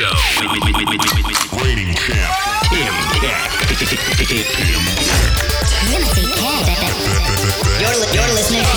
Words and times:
Show. 0.00 0.08
Reigning 1.60 1.92
champ, 1.94 2.32
Tim 2.72 2.94
Keck. 3.20 3.50
Timothy 5.84 6.24
Keck. 6.40 6.96
You're, 7.76 7.92
li- 7.92 8.08
you're 8.14 8.32
listening 8.32 8.62
to 8.62 8.68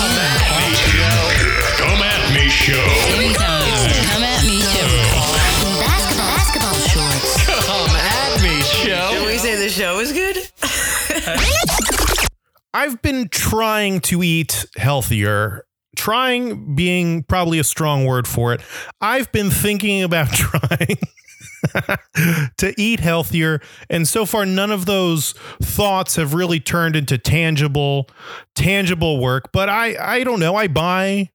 Come 1.78 2.02
at 2.02 2.20
me 2.34 2.44
show. 2.50 2.74
Come 2.76 4.22
at 4.22 4.44
me, 4.44 4.60
show. 4.60 4.84
basketball, 5.80 6.28
basketball 6.28 6.76
shorts. 6.92 7.46
Come 7.64 7.96
at 7.96 8.42
me, 8.42 8.60
show. 8.60 9.08
Did 9.12 9.24
we 9.26 9.38
say 9.38 9.54
the 9.56 9.70
show 9.70 9.96
was 9.96 10.12
good? 10.12 10.36
I've 12.74 13.00
been 13.00 13.30
trying 13.30 14.00
to 14.00 14.22
eat 14.22 14.66
healthier. 14.76 15.64
Trying 15.96 16.74
being 16.74 17.22
probably 17.24 17.58
a 17.58 17.64
strong 17.64 18.04
word 18.04 18.26
for 18.26 18.52
it. 18.52 18.60
I've 19.00 19.30
been 19.32 19.50
thinking 19.50 20.02
about 20.02 20.28
trying 20.32 20.98
to 22.56 22.74
eat 22.76 23.00
healthier. 23.00 23.60
And 23.88 24.06
so 24.06 24.26
far, 24.26 24.46
none 24.46 24.70
of 24.70 24.86
those 24.86 25.32
thoughts 25.62 26.16
have 26.16 26.34
really 26.34 26.60
turned 26.60 26.96
into 26.96 27.18
tangible, 27.18 28.08
tangible 28.54 29.20
work. 29.20 29.52
But 29.52 29.68
I, 29.68 29.96
I 30.00 30.24
don't 30.24 30.40
know. 30.40 30.56
I 30.56 30.68
buy, 30.68 31.30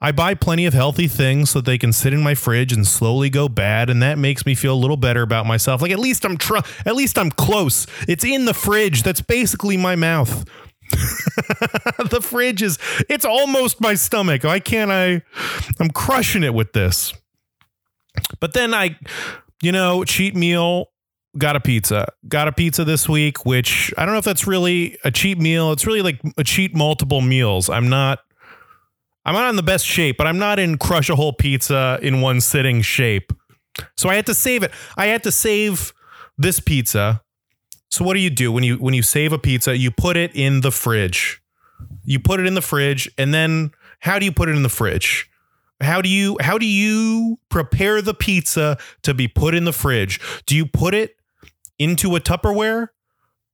I 0.00 0.12
buy 0.12 0.34
plenty 0.34 0.66
of 0.66 0.74
healthy 0.74 1.08
things 1.08 1.50
so 1.50 1.60
that 1.60 1.66
they 1.66 1.78
can 1.78 1.92
sit 1.92 2.12
in 2.12 2.22
my 2.22 2.34
fridge 2.34 2.72
and 2.72 2.86
slowly 2.86 3.30
go 3.30 3.48
bad, 3.48 3.90
and 3.90 4.02
that 4.02 4.18
makes 4.18 4.46
me 4.46 4.54
feel 4.54 4.74
a 4.74 4.76
little 4.76 4.96
better 4.96 5.22
about 5.22 5.46
myself. 5.46 5.82
Like 5.82 5.92
at 5.92 5.98
least 5.98 6.24
I'm 6.24 6.36
try, 6.36 6.60
at 6.86 6.94
least 6.94 7.18
I'm 7.18 7.30
close. 7.30 7.86
It's 8.08 8.24
in 8.24 8.44
the 8.44 8.54
fridge. 8.54 9.02
That's 9.02 9.20
basically 9.20 9.76
my 9.76 9.96
mouth. 9.96 10.44
the 12.10 12.20
fridge 12.22 12.62
is 12.62 12.78
it's 13.08 13.24
almost 13.24 13.80
my 13.80 13.94
stomach. 13.94 14.44
Why 14.44 14.60
can't 14.60 14.90
I? 14.90 15.22
I'm 15.80 15.90
crushing 15.90 16.42
it 16.42 16.54
with 16.54 16.72
this. 16.72 17.12
But 18.40 18.52
then 18.52 18.74
I, 18.74 18.98
you 19.62 19.72
know, 19.72 20.04
cheat 20.04 20.34
meal. 20.34 20.86
Got 21.38 21.56
a 21.56 21.60
pizza. 21.60 22.08
Got 22.28 22.48
a 22.48 22.52
pizza 22.52 22.84
this 22.84 23.08
week, 23.08 23.46
which 23.46 23.92
I 23.96 24.04
don't 24.04 24.14
know 24.14 24.18
if 24.18 24.24
that's 24.24 24.46
really 24.46 24.98
a 25.02 25.10
cheat 25.10 25.38
meal. 25.38 25.72
It's 25.72 25.86
really 25.86 26.02
like 26.02 26.20
a 26.36 26.44
cheat 26.44 26.74
multiple 26.74 27.22
meals. 27.22 27.70
I'm 27.70 27.88
not. 27.88 28.20
I'm 29.24 29.34
not 29.34 29.48
in 29.50 29.56
the 29.56 29.62
best 29.62 29.86
shape, 29.86 30.16
but 30.18 30.26
I'm 30.26 30.38
not 30.38 30.58
in 30.58 30.78
crush 30.78 31.08
a 31.08 31.14
whole 31.14 31.32
pizza 31.32 31.98
in 32.02 32.20
one 32.20 32.40
sitting 32.40 32.82
shape. 32.82 33.32
So 33.96 34.08
I 34.08 34.16
had 34.16 34.26
to 34.26 34.34
save 34.34 34.64
it. 34.64 34.72
I 34.96 35.06
had 35.06 35.22
to 35.22 35.32
save 35.32 35.92
this 36.36 36.58
pizza. 36.60 37.22
So 37.92 38.06
what 38.06 38.14
do 38.14 38.20
you 38.20 38.30
do 38.30 38.50
when 38.50 38.64
you 38.64 38.76
when 38.76 38.94
you 38.94 39.02
save 39.02 39.34
a 39.34 39.38
pizza? 39.38 39.76
You 39.76 39.90
put 39.90 40.16
it 40.16 40.34
in 40.34 40.62
the 40.62 40.70
fridge. 40.70 41.42
You 42.04 42.18
put 42.18 42.40
it 42.40 42.46
in 42.46 42.54
the 42.54 42.62
fridge, 42.62 43.10
and 43.18 43.34
then 43.34 43.72
how 44.00 44.18
do 44.18 44.24
you 44.24 44.32
put 44.32 44.48
it 44.48 44.56
in 44.56 44.62
the 44.62 44.70
fridge? 44.70 45.30
How 45.78 46.00
do 46.00 46.08
you 46.08 46.38
how 46.40 46.56
do 46.56 46.64
you 46.64 47.38
prepare 47.50 48.00
the 48.00 48.14
pizza 48.14 48.78
to 49.02 49.12
be 49.12 49.28
put 49.28 49.54
in 49.54 49.64
the 49.64 49.74
fridge? 49.74 50.20
Do 50.46 50.56
you 50.56 50.64
put 50.64 50.94
it 50.94 51.16
into 51.78 52.16
a 52.16 52.20
Tupperware? 52.20 52.88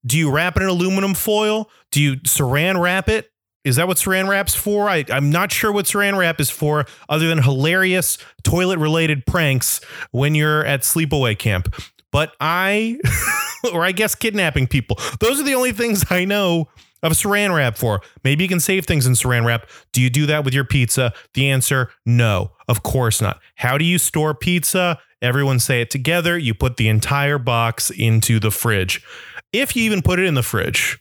Do 0.07 0.17
you 0.17 0.31
wrap 0.31 0.57
it 0.57 0.63
in 0.63 0.69
aluminum 0.69 1.15
foil? 1.15 1.69
Do 1.91 2.01
you 2.01 2.17
saran 2.19 2.81
wrap 2.81 3.09
it? 3.09 3.33
Is 3.65 3.75
that 3.75 3.89
what 3.89 3.97
saran 3.97 4.29
wrap's 4.29 4.55
for? 4.55 4.89
I, 4.89 5.05
I'm 5.11 5.31
not 5.31 5.51
sure 5.51 5.73
what 5.73 5.87
saran 5.87 6.17
wrap 6.17 6.41
is 6.41 6.49
for, 6.49 6.87
other 7.09 7.27
than 7.27 7.43
hilarious 7.43 8.19
toilet 8.45 8.79
related 8.79 9.27
pranks 9.27 9.81
when 10.13 10.37
you're 10.37 10.65
at 10.65 10.83
sleepaway 10.83 11.37
camp. 11.37 11.75
But 12.13 12.35
I, 12.41 12.99
or 13.73 13.85
I 13.85 13.93
guess 13.93 14.15
kidnapping 14.15 14.67
people. 14.67 14.99
Those 15.21 15.41
are 15.41 15.45
the 15.45 15.55
only 15.55 15.73
things 15.73 16.05
I 16.11 16.25
know 16.25 16.69
of 17.03 17.13
saran 17.13 17.55
wrap 17.55 17.77
for. 17.77 18.01
Maybe 18.25 18.45
you 18.45 18.49
can 18.49 18.61
save 18.61 18.87
things 18.87 19.07
in 19.07 19.13
saran 19.13 19.45
wrap. 19.45 19.69
Do 19.93 20.01
you 20.01 20.11
do 20.11 20.27
that 20.27 20.45
with 20.45 20.55
your 20.55 20.65
pizza? 20.65 21.13
The 21.35 21.51
answer 21.51 21.91
no, 22.05 22.53
of 22.69 22.83
course 22.83 23.21
not. 23.21 23.41
How 23.57 23.79
do 23.79 23.85
you 23.85 23.99
store 23.99 24.35
pizza? 24.35 24.99
Everyone 25.21 25.59
say 25.59 25.81
it 25.81 25.91
together. 25.91 26.39
You 26.39 26.55
put 26.55 26.77
the 26.77 26.89
entire 26.89 27.39
box 27.39 27.91
into 27.91 28.39
the 28.39 28.51
fridge. 28.51 29.05
If 29.53 29.75
you 29.75 29.83
even 29.85 30.03
put 30.03 30.19
it 30.19 30.27
in 30.27 30.35
the 30.35 30.43
fridge, 30.43 30.99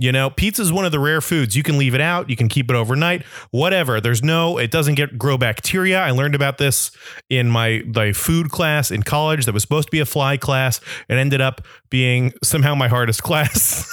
you 0.00 0.12
know, 0.12 0.30
pizza 0.30 0.62
is 0.62 0.72
one 0.72 0.84
of 0.84 0.92
the 0.92 1.00
rare 1.00 1.20
foods. 1.20 1.56
You 1.56 1.64
can 1.64 1.76
leave 1.76 1.92
it 1.92 2.00
out, 2.00 2.30
you 2.30 2.36
can 2.36 2.48
keep 2.48 2.70
it 2.70 2.76
overnight, 2.76 3.24
whatever. 3.50 4.00
There's 4.00 4.22
no, 4.22 4.56
it 4.56 4.70
doesn't 4.70 4.94
get 4.94 5.18
grow 5.18 5.36
bacteria. 5.36 6.00
I 6.00 6.12
learned 6.12 6.36
about 6.36 6.58
this 6.58 6.92
in 7.28 7.50
my 7.50 7.82
my 7.92 8.12
food 8.12 8.50
class 8.50 8.92
in 8.92 9.02
college 9.02 9.44
that 9.46 9.52
was 9.52 9.62
supposed 9.62 9.88
to 9.88 9.90
be 9.90 9.98
a 9.98 10.06
fly 10.06 10.36
class 10.36 10.80
and 11.08 11.18
ended 11.18 11.40
up 11.40 11.62
being 11.90 12.32
somehow 12.44 12.76
my 12.76 12.86
hardest 12.86 13.22
class. 13.24 13.84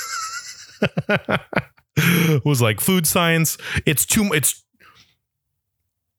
was 2.45 2.61
like 2.61 2.79
food 2.79 3.07
science. 3.07 3.57
It's 3.87 4.05
too 4.05 4.31
it's 4.31 4.63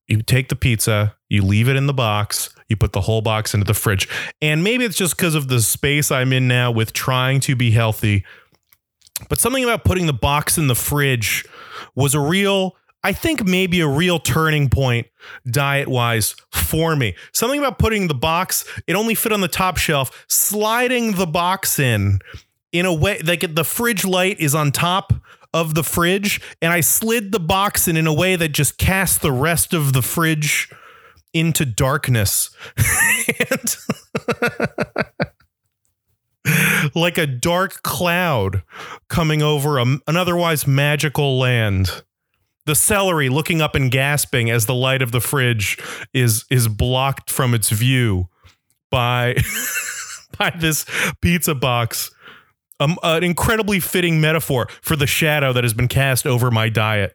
you 0.09 0.23
take 0.23 0.49
the 0.49 0.57
pizza, 0.57 1.17
you 1.29 1.43
leave 1.43 1.69
it 1.69 1.77
in 1.77 1.87
the 1.87 1.95
box, 1.95 2.51
you 2.69 2.77
put 2.77 2.93
the 2.93 3.03
whole 3.03 3.23
box 3.23 3.55
into 3.55 3.65
the 3.65 3.75
fridge. 3.75 4.09
And 4.41 4.63
maybe 4.63 4.85
it's 4.85 4.97
just 4.97 5.17
because 5.17 5.35
of 5.35 5.49
the 5.49 5.61
space 5.61 6.11
I'm 6.11 6.33
in 6.33 6.49
now 6.49 6.71
with 6.71 6.93
trying 6.93 7.41
to 7.41 7.57
be 7.57 7.71
healthy. 7.71 8.25
But 9.29 9.39
something 9.39 9.65
about 9.65 9.85
putting 9.85 10.07
the 10.07 10.13
box 10.13 10.59
in 10.59 10.67
the 10.67 10.75
fridge 10.75 11.45
was 11.95 12.15
a 12.15 12.21
real, 12.21 12.77
I 13.03 13.13
think 13.13 13.45
maybe 13.45 13.81
a 13.81 13.89
real 13.89 14.19
turning 14.19 14.69
point 14.69 15.07
diet 15.51 15.89
wise 15.89 16.37
for 16.51 16.97
me. 16.97 17.15
Something 17.33 17.59
about 17.59 17.79
putting 17.79 18.09
the 18.09 18.15
box, 18.15 18.65
it 18.87 18.95
only 18.95 19.15
fit 19.15 19.33
on 19.33 19.41
the 19.41 19.49
top 19.49 19.77
shelf, 19.77 20.27
sliding 20.29 21.13
the 21.13 21.27
box 21.27 21.79
in 21.79 22.21
in 22.73 22.85
a 22.85 22.93
way 22.93 23.21
like 23.21 23.55
the 23.55 23.65
fridge 23.65 24.05
light 24.05 24.39
is 24.41 24.55
on 24.55 24.71
top 24.71 25.13
of 25.55 25.75
the 25.75 25.83
fridge 25.83 26.41
and 26.61 26.73
I 26.73 26.81
slid 26.81 27.33
the 27.33 27.41
box 27.41 27.89
in 27.89 27.97
in 27.97 28.07
a 28.07 28.13
way 28.13 28.37
that 28.37 28.51
just 28.51 28.77
cast 28.77 29.23
the 29.23 29.33
rest 29.33 29.73
of 29.73 29.95
the 29.95 30.03
fridge 30.03 30.69
into 31.33 31.65
darkness. 31.65 32.51
and 33.51 33.77
like 36.95 37.19
a 37.19 37.27
dark 37.27 37.83
cloud 37.83 38.63
coming 39.09 39.43
over 39.43 39.79
a, 39.79 39.83
an 39.83 40.17
otherwise 40.17 40.67
magical 40.67 41.39
land. 41.39 42.03
The 42.67 42.75
celery 42.75 43.29
looking 43.29 43.61
up 43.61 43.75
and 43.75 43.91
gasping 43.91 44.51
as 44.51 44.67
the 44.67 44.75
light 44.75 45.03
of 45.03 45.13
the 45.13 45.21
fridge 45.21 45.79
is 46.13 46.45
is 46.51 46.69
blocked 46.69 47.31
from 47.31 47.55
its 47.55 47.71
view 47.71 48.29
by 48.91 49.37
by 50.39 50.53
this 50.59 50.85
pizza 51.21 51.55
box. 51.55 52.11
Um, 52.79 52.99
an 53.03 53.25
incredibly 53.25 53.81
fitting 53.81 54.21
metaphor 54.21 54.69
for 54.83 54.97
the 54.97 55.07
shadow 55.07 55.53
that 55.55 55.65
has 55.65 55.73
been 55.73 55.89
cast 55.89 56.27
over 56.27 56.51
my 56.51 56.69
diet. 56.69 57.15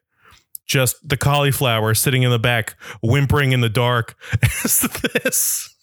Just 0.66 1.08
the 1.08 1.18
cauliflower 1.18 1.94
sitting 1.94 2.24
in 2.24 2.32
the 2.32 2.40
back, 2.40 2.76
whimpering 3.04 3.52
in 3.52 3.62
the 3.62 3.70
dark. 3.70 4.16
As 4.64 4.80
this 4.80 5.76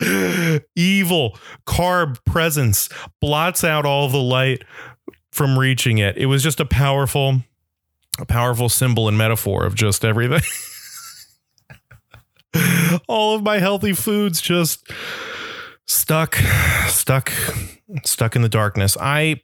evil 0.76 1.38
carb 1.66 2.24
presence 2.24 2.88
blots 3.20 3.64
out 3.64 3.84
all 3.86 4.08
the 4.08 4.18
light 4.18 4.64
from 5.32 5.58
reaching 5.58 5.98
it. 5.98 6.16
It 6.16 6.26
was 6.26 6.42
just 6.42 6.60
a 6.60 6.64
powerful, 6.64 7.42
a 8.18 8.26
powerful 8.26 8.68
symbol 8.68 9.08
and 9.08 9.16
metaphor 9.16 9.64
of 9.64 9.74
just 9.74 10.04
everything. 10.04 10.42
all 13.08 13.34
of 13.34 13.42
my 13.42 13.58
healthy 13.58 13.92
foods 13.92 14.40
just 14.40 14.90
stuck, 15.86 16.36
stuck, 16.86 17.32
stuck 18.04 18.36
in 18.36 18.42
the 18.42 18.48
darkness. 18.48 18.96
I 19.00 19.40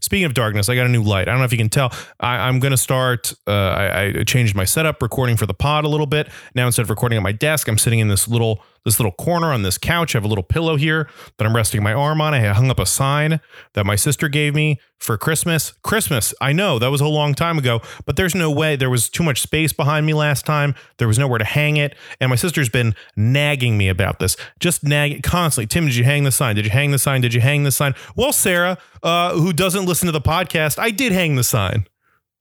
Speaking 0.00 0.24
of 0.24 0.34
darkness, 0.34 0.68
I 0.68 0.74
got 0.74 0.86
a 0.86 0.88
new 0.88 1.02
light. 1.02 1.28
I 1.28 1.30
don't 1.30 1.38
know 1.38 1.44
if 1.44 1.52
you 1.52 1.58
can 1.58 1.68
tell. 1.68 1.92
I, 2.18 2.48
am 2.48 2.58
going 2.58 2.72
to 2.72 2.76
start. 2.76 3.32
Uh, 3.46 3.52
I, 3.52 4.18
I, 4.18 4.24
changed 4.24 4.54
my 4.54 4.64
setup, 4.64 5.00
recording 5.00 5.36
for 5.36 5.46
the 5.46 5.54
pod 5.54 5.84
a 5.84 5.88
little 5.88 6.06
bit. 6.06 6.28
Now 6.54 6.66
instead 6.66 6.82
of 6.82 6.90
recording 6.90 7.16
at 7.16 7.22
my 7.22 7.32
desk, 7.32 7.68
I'm 7.68 7.78
sitting 7.78 8.00
in 8.00 8.08
this 8.08 8.26
little 8.26 8.62
this 8.84 8.98
little 8.98 9.12
corner 9.12 9.52
on 9.52 9.62
this 9.62 9.78
couch. 9.78 10.14
I 10.14 10.18
have 10.18 10.24
a 10.24 10.28
little 10.28 10.44
pillow 10.44 10.76
here 10.76 11.08
that 11.38 11.44
I'm 11.44 11.56
resting 11.56 11.82
my 11.82 11.92
arm 11.92 12.20
on. 12.20 12.34
I 12.34 12.40
hung 12.52 12.70
up 12.70 12.78
a 12.78 12.86
sign 12.86 13.40
that 13.74 13.86
my 13.86 13.96
sister 13.96 14.28
gave 14.28 14.54
me 14.54 14.80
for 14.98 15.18
Christmas. 15.18 15.72
Christmas, 15.82 16.32
I 16.40 16.52
know 16.52 16.78
that 16.78 16.90
was 16.90 17.00
a 17.00 17.06
long 17.06 17.34
time 17.34 17.58
ago, 17.58 17.80
but 18.06 18.16
there's 18.16 18.34
no 18.34 18.50
way. 18.50 18.76
There 18.76 18.90
was 18.90 19.08
too 19.08 19.22
much 19.22 19.40
space 19.40 19.72
behind 19.72 20.06
me 20.06 20.14
last 20.14 20.46
time. 20.46 20.74
There 20.98 21.08
was 21.08 21.18
nowhere 21.18 21.38
to 21.38 21.44
hang 21.44 21.76
it. 21.76 21.94
And 22.20 22.30
my 22.30 22.36
sister's 22.36 22.68
been 22.68 22.94
nagging 23.16 23.76
me 23.76 23.88
about 23.88 24.18
this, 24.18 24.36
just 24.60 24.84
nagging 24.84 25.22
constantly. 25.22 25.66
Tim, 25.66 25.86
did 25.86 25.96
you 25.96 26.04
hang 26.04 26.24
the 26.24 26.32
sign? 26.32 26.56
Did 26.56 26.64
you 26.64 26.70
hang 26.70 26.90
the 26.90 26.98
sign? 26.98 27.20
Did 27.20 27.34
you 27.34 27.40
hang 27.40 27.64
the 27.64 27.72
sign? 27.72 27.94
Well, 28.16 28.32
Sarah, 28.32 28.78
uh, 29.02 29.34
who 29.34 29.52
doesn't 29.52 29.84
listen 29.84 30.06
to 30.06 30.12
the 30.12 30.20
podcast, 30.20 30.78
I 30.78 30.90
did 30.90 31.12
hang 31.12 31.36
the 31.36 31.44
sign. 31.44 31.86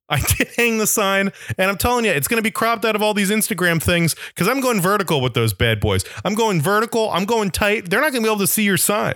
I 0.10 0.20
did 0.38 0.50
hang 0.56 0.78
the 0.78 0.88
sign, 0.88 1.32
and 1.58 1.70
I'm 1.70 1.78
telling 1.78 2.06
you, 2.06 2.12
it's 2.12 2.28
going 2.28 2.38
to 2.38 2.44
be 2.44 2.52
cropped 2.52 2.86
out 2.86 2.96
of 2.96 3.02
all 3.02 3.14
these 3.14 3.32
Instagram 3.32 3.82
things 3.82 4.16
because 4.28 4.48
I'm 4.48 4.62
going 4.62 4.82
vertical 4.82 5.22
with 5.22 5.34
those 5.34 5.54
bad 5.54 5.80
boys. 5.80 6.04
I'm 6.24 6.36
going 6.36 6.62
vertical. 6.62 7.10
I'm 7.12 7.26
going 7.26 7.52
tight. 7.52 7.90
They're 7.90 8.02
not 8.02 8.12
going 8.12 8.24
to 8.24 8.28
be 8.28 8.32
able 8.32 8.40
to 8.40 8.48
see 8.48 8.64
your 8.64 8.78
sign. 8.78 9.16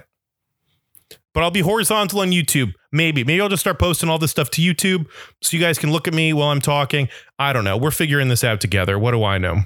But 1.33 1.43
I'll 1.43 1.51
be 1.51 1.59
horizontal 1.59 2.21
on 2.21 2.31
YouTube. 2.31 2.73
Maybe. 2.91 3.23
Maybe 3.23 3.39
I'll 3.39 3.49
just 3.49 3.61
start 3.61 3.77
posting 3.77 4.09
all 4.09 4.17
this 4.17 4.31
stuff 4.31 4.49
to 4.51 4.61
YouTube 4.61 5.05
so 5.41 5.55
you 5.55 5.61
guys 5.61 5.77
can 5.77 5.91
look 5.91 6.07
at 6.07 6.13
me 6.13 6.33
while 6.33 6.49
I'm 6.49 6.61
talking. 6.61 7.09
I 7.37 7.53
don't 7.53 7.63
know. 7.63 7.77
We're 7.77 7.91
figuring 7.91 8.29
this 8.29 8.43
out 8.43 8.59
together. 8.59 8.97
What 8.97 9.11
do 9.11 9.23
I 9.23 9.37
know? 9.37 9.61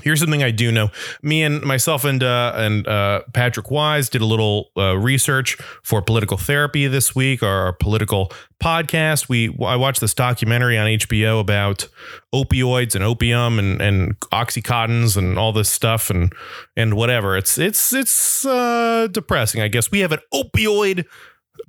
Here's 0.00 0.20
something 0.20 0.42
I 0.42 0.50
do 0.50 0.72
know. 0.72 0.88
Me 1.22 1.42
and 1.42 1.62
myself 1.62 2.04
and 2.06 2.22
uh, 2.22 2.54
and 2.56 2.88
uh, 2.88 3.22
Patrick 3.34 3.70
Wise 3.70 4.08
did 4.08 4.22
a 4.22 4.26
little 4.26 4.70
uh, 4.74 4.96
research 4.96 5.56
for 5.82 6.00
political 6.00 6.38
therapy 6.38 6.86
this 6.86 7.14
week, 7.14 7.42
our 7.42 7.74
political 7.74 8.32
podcast. 8.58 9.28
We 9.28 9.54
I 9.62 9.76
watched 9.76 10.00
this 10.00 10.14
documentary 10.14 10.78
on 10.78 10.86
HBO 10.86 11.40
about 11.40 11.88
opioids 12.34 12.94
and 12.94 13.04
opium 13.04 13.58
and 13.58 13.82
and 13.82 14.18
oxycontins 14.30 15.18
and 15.18 15.38
all 15.38 15.52
this 15.52 15.68
stuff 15.68 16.08
and 16.08 16.32
and 16.74 16.94
whatever. 16.94 17.36
It's 17.36 17.58
it's 17.58 17.92
it's 17.92 18.46
uh, 18.46 19.08
depressing. 19.10 19.60
I 19.60 19.68
guess 19.68 19.90
we 19.90 19.98
have 20.00 20.12
an 20.12 20.20
opioid 20.32 21.04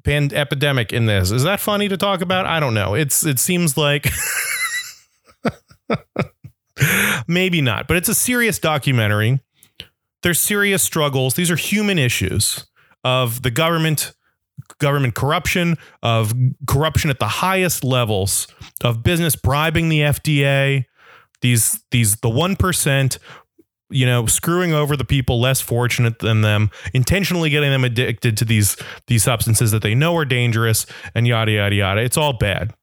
pand 0.05 0.31
epidemic 0.31 0.93
in 0.93 1.07
this. 1.07 1.29
Is 1.29 1.43
that 1.43 1.59
funny 1.59 1.89
to 1.89 1.97
talk 1.97 2.21
about? 2.21 2.45
I 2.45 2.61
don't 2.61 2.73
know. 2.73 2.93
It's 2.93 3.25
it 3.25 3.37
seems 3.37 3.75
like. 3.75 4.07
Maybe 7.27 7.61
not, 7.61 7.87
but 7.87 7.97
it's 7.97 8.09
a 8.09 8.15
serious 8.15 8.59
documentary. 8.59 9.39
There's 10.23 10.39
serious 10.39 10.81
struggles. 10.81 11.35
These 11.35 11.51
are 11.51 11.55
human 11.55 11.99
issues 11.99 12.65
of 13.03 13.41
the 13.43 13.51
government, 13.51 14.13
government 14.79 15.15
corruption, 15.15 15.77
of 16.01 16.33
corruption 16.67 17.09
at 17.09 17.19
the 17.19 17.27
highest 17.27 17.83
levels, 17.83 18.47
of 18.83 19.03
business 19.03 19.35
bribing 19.35 19.89
the 19.89 19.99
FDA, 19.99 20.85
these 21.41 21.83
these 21.91 22.15
the 22.17 22.29
1%, 22.29 23.17
you 23.89 24.05
know, 24.05 24.25
screwing 24.25 24.73
over 24.73 24.95
the 24.95 25.05
people 25.05 25.39
less 25.39 25.61
fortunate 25.61 26.19
than 26.19 26.41
them, 26.41 26.71
intentionally 26.93 27.49
getting 27.49 27.69
them 27.69 27.83
addicted 27.83 28.37
to 28.37 28.45
these 28.45 28.77
these 29.07 29.23
substances 29.23 29.71
that 29.71 29.83
they 29.83 29.93
know 29.93 30.15
are 30.15 30.25
dangerous 30.25 30.85
and 31.13 31.27
yada 31.27 31.51
yada 31.51 31.75
yada. 31.75 32.01
It's 32.01 32.17
all 32.17 32.33
bad. 32.33 32.73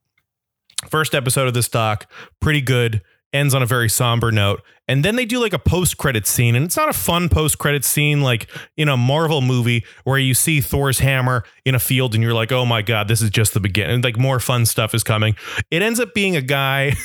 First 0.89 1.15
episode 1.15 1.49
of 1.49 1.55
this 1.55 1.69
doc, 1.69 2.11
pretty 2.41 2.61
good 2.61 3.03
ends 3.33 3.55
on 3.55 3.63
a 3.63 3.67
very 3.67 3.89
somber 3.89 4.33
note. 4.33 4.63
And 4.89 5.05
then 5.05 5.17
they 5.17 5.25
do 5.25 5.39
like 5.39 5.53
a 5.53 5.59
post 5.59 5.99
credit 5.99 6.27
scene. 6.27 6.57
And 6.57 6.65
it's 6.65 6.77
not 6.77 6.89
a 6.89 6.93
fun 6.93 7.29
post 7.29 7.59
credit 7.59 7.85
scene 7.85 8.23
like 8.23 8.49
in 8.77 8.89
a 8.89 8.97
Marvel 8.97 9.41
movie 9.41 9.85
where 10.05 10.19
you 10.19 10.35
see 10.35 10.61
Thor's 10.61 10.99
hammer 10.99 11.45
in 11.65 11.75
a 11.75 11.79
field 11.79 12.15
and 12.15 12.23
you're 12.23 12.35
like, 12.35 12.51
oh 12.51 12.67
my 12.67 12.83
God, 12.83 13.07
this 13.09 13.23
is 13.23 13.31
just 13.31 13.55
the 13.55 13.61
beginning. 13.61 14.03
Like 14.03 14.19
more 14.19 14.41
fun 14.41 14.67
stuff 14.67 14.95
is 14.95 15.05
coming. 15.05 15.37
It 15.71 15.83
ends 15.83 16.01
up 16.01 16.13
being 16.13 16.37
a 16.37 16.43
guy. 16.43 16.95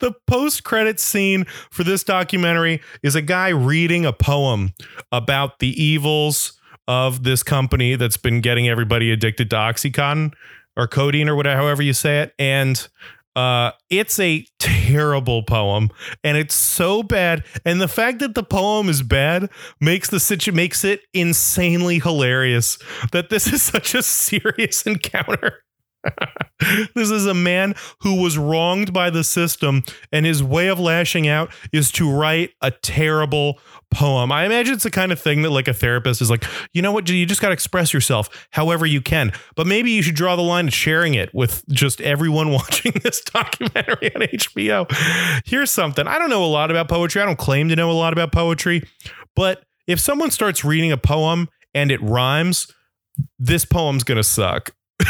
the 0.00 0.14
post 0.26 0.64
credit 0.64 1.00
scene 1.00 1.44
for 1.70 1.84
this 1.84 2.04
documentary 2.04 2.80
is 3.02 3.14
a 3.14 3.22
guy 3.22 3.48
reading 3.48 4.06
a 4.06 4.12
poem 4.12 4.74
about 5.10 5.58
the 5.58 5.82
evils 5.82 6.59
of 6.90 7.22
this 7.22 7.44
company 7.44 7.94
that's 7.94 8.16
been 8.16 8.40
getting 8.40 8.68
everybody 8.68 9.12
addicted 9.12 9.48
to 9.48 9.54
Oxycontin 9.54 10.32
or 10.76 10.88
codeine 10.88 11.28
or 11.28 11.36
whatever, 11.36 11.56
however 11.56 11.82
you 11.82 11.92
say 11.92 12.18
it. 12.18 12.34
And 12.36 12.88
uh, 13.36 13.70
it's 13.90 14.18
a 14.18 14.44
terrible 14.58 15.44
poem, 15.44 15.90
and 16.24 16.36
it's 16.36 16.54
so 16.56 17.04
bad. 17.04 17.44
And 17.64 17.80
the 17.80 17.86
fact 17.86 18.18
that 18.18 18.34
the 18.34 18.42
poem 18.42 18.88
is 18.88 19.04
bad 19.04 19.50
makes 19.80 20.10
the 20.10 20.18
situ 20.18 20.50
makes 20.50 20.82
it 20.82 21.02
insanely 21.14 22.00
hilarious 22.00 22.76
that 23.12 23.30
this 23.30 23.46
is 23.52 23.62
such 23.62 23.94
a 23.94 24.02
serious 24.02 24.82
encounter. 24.82 25.62
this 26.94 27.10
is 27.10 27.26
a 27.26 27.34
man 27.34 27.74
who 28.00 28.20
was 28.20 28.38
wronged 28.38 28.92
by 28.92 29.10
the 29.10 29.24
system, 29.24 29.82
and 30.12 30.26
his 30.26 30.42
way 30.42 30.68
of 30.68 30.78
lashing 30.78 31.28
out 31.28 31.52
is 31.72 31.90
to 31.92 32.10
write 32.10 32.50
a 32.60 32.70
terrible 32.70 33.58
poem. 33.90 34.30
I 34.30 34.44
imagine 34.44 34.74
it's 34.74 34.84
the 34.84 34.90
kind 34.90 35.12
of 35.12 35.20
thing 35.20 35.42
that 35.42 35.50
like 35.50 35.68
a 35.68 35.74
therapist 35.74 36.22
is 36.22 36.30
like, 36.30 36.44
you 36.72 36.80
know 36.80 36.92
what, 36.92 37.08
you 37.08 37.26
just 37.26 37.40
got 37.40 37.48
to 37.48 37.52
express 37.52 37.92
yourself 37.92 38.48
however 38.50 38.86
you 38.86 39.00
can. 39.00 39.32
But 39.56 39.66
maybe 39.66 39.90
you 39.90 40.02
should 40.02 40.14
draw 40.14 40.36
the 40.36 40.42
line 40.42 40.66
at 40.66 40.72
sharing 40.72 41.14
it 41.14 41.34
with 41.34 41.64
just 41.68 42.00
everyone 42.00 42.50
watching 42.52 42.92
this 43.02 43.20
documentary 43.22 44.14
on 44.14 44.22
HBO. 44.22 45.42
Here's 45.44 45.70
something. 45.70 46.06
I 46.06 46.18
don't 46.18 46.30
know 46.30 46.44
a 46.44 46.46
lot 46.46 46.70
about 46.70 46.88
poetry. 46.88 47.20
I 47.20 47.26
don't 47.26 47.38
claim 47.38 47.68
to 47.68 47.76
know 47.76 47.90
a 47.90 47.92
lot 47.92 48.12
about 48.12 48.32
poetry, 48.32 48.82
but 49.34 49.64
if 49.86 49.98
someone 49.98 50.30
starts 50.30 50.64
reading 50.64 50.92
a 50.92 50.96
poem 50.96 51.48
and 51.74 51.90
it 51.90 52.00
rhymes, 52.00 52.68
this 53.38 53.64
poem's 53.64 54.04
going 54.04 54.16
to 54.16 54.24
suck. 54.24 54.70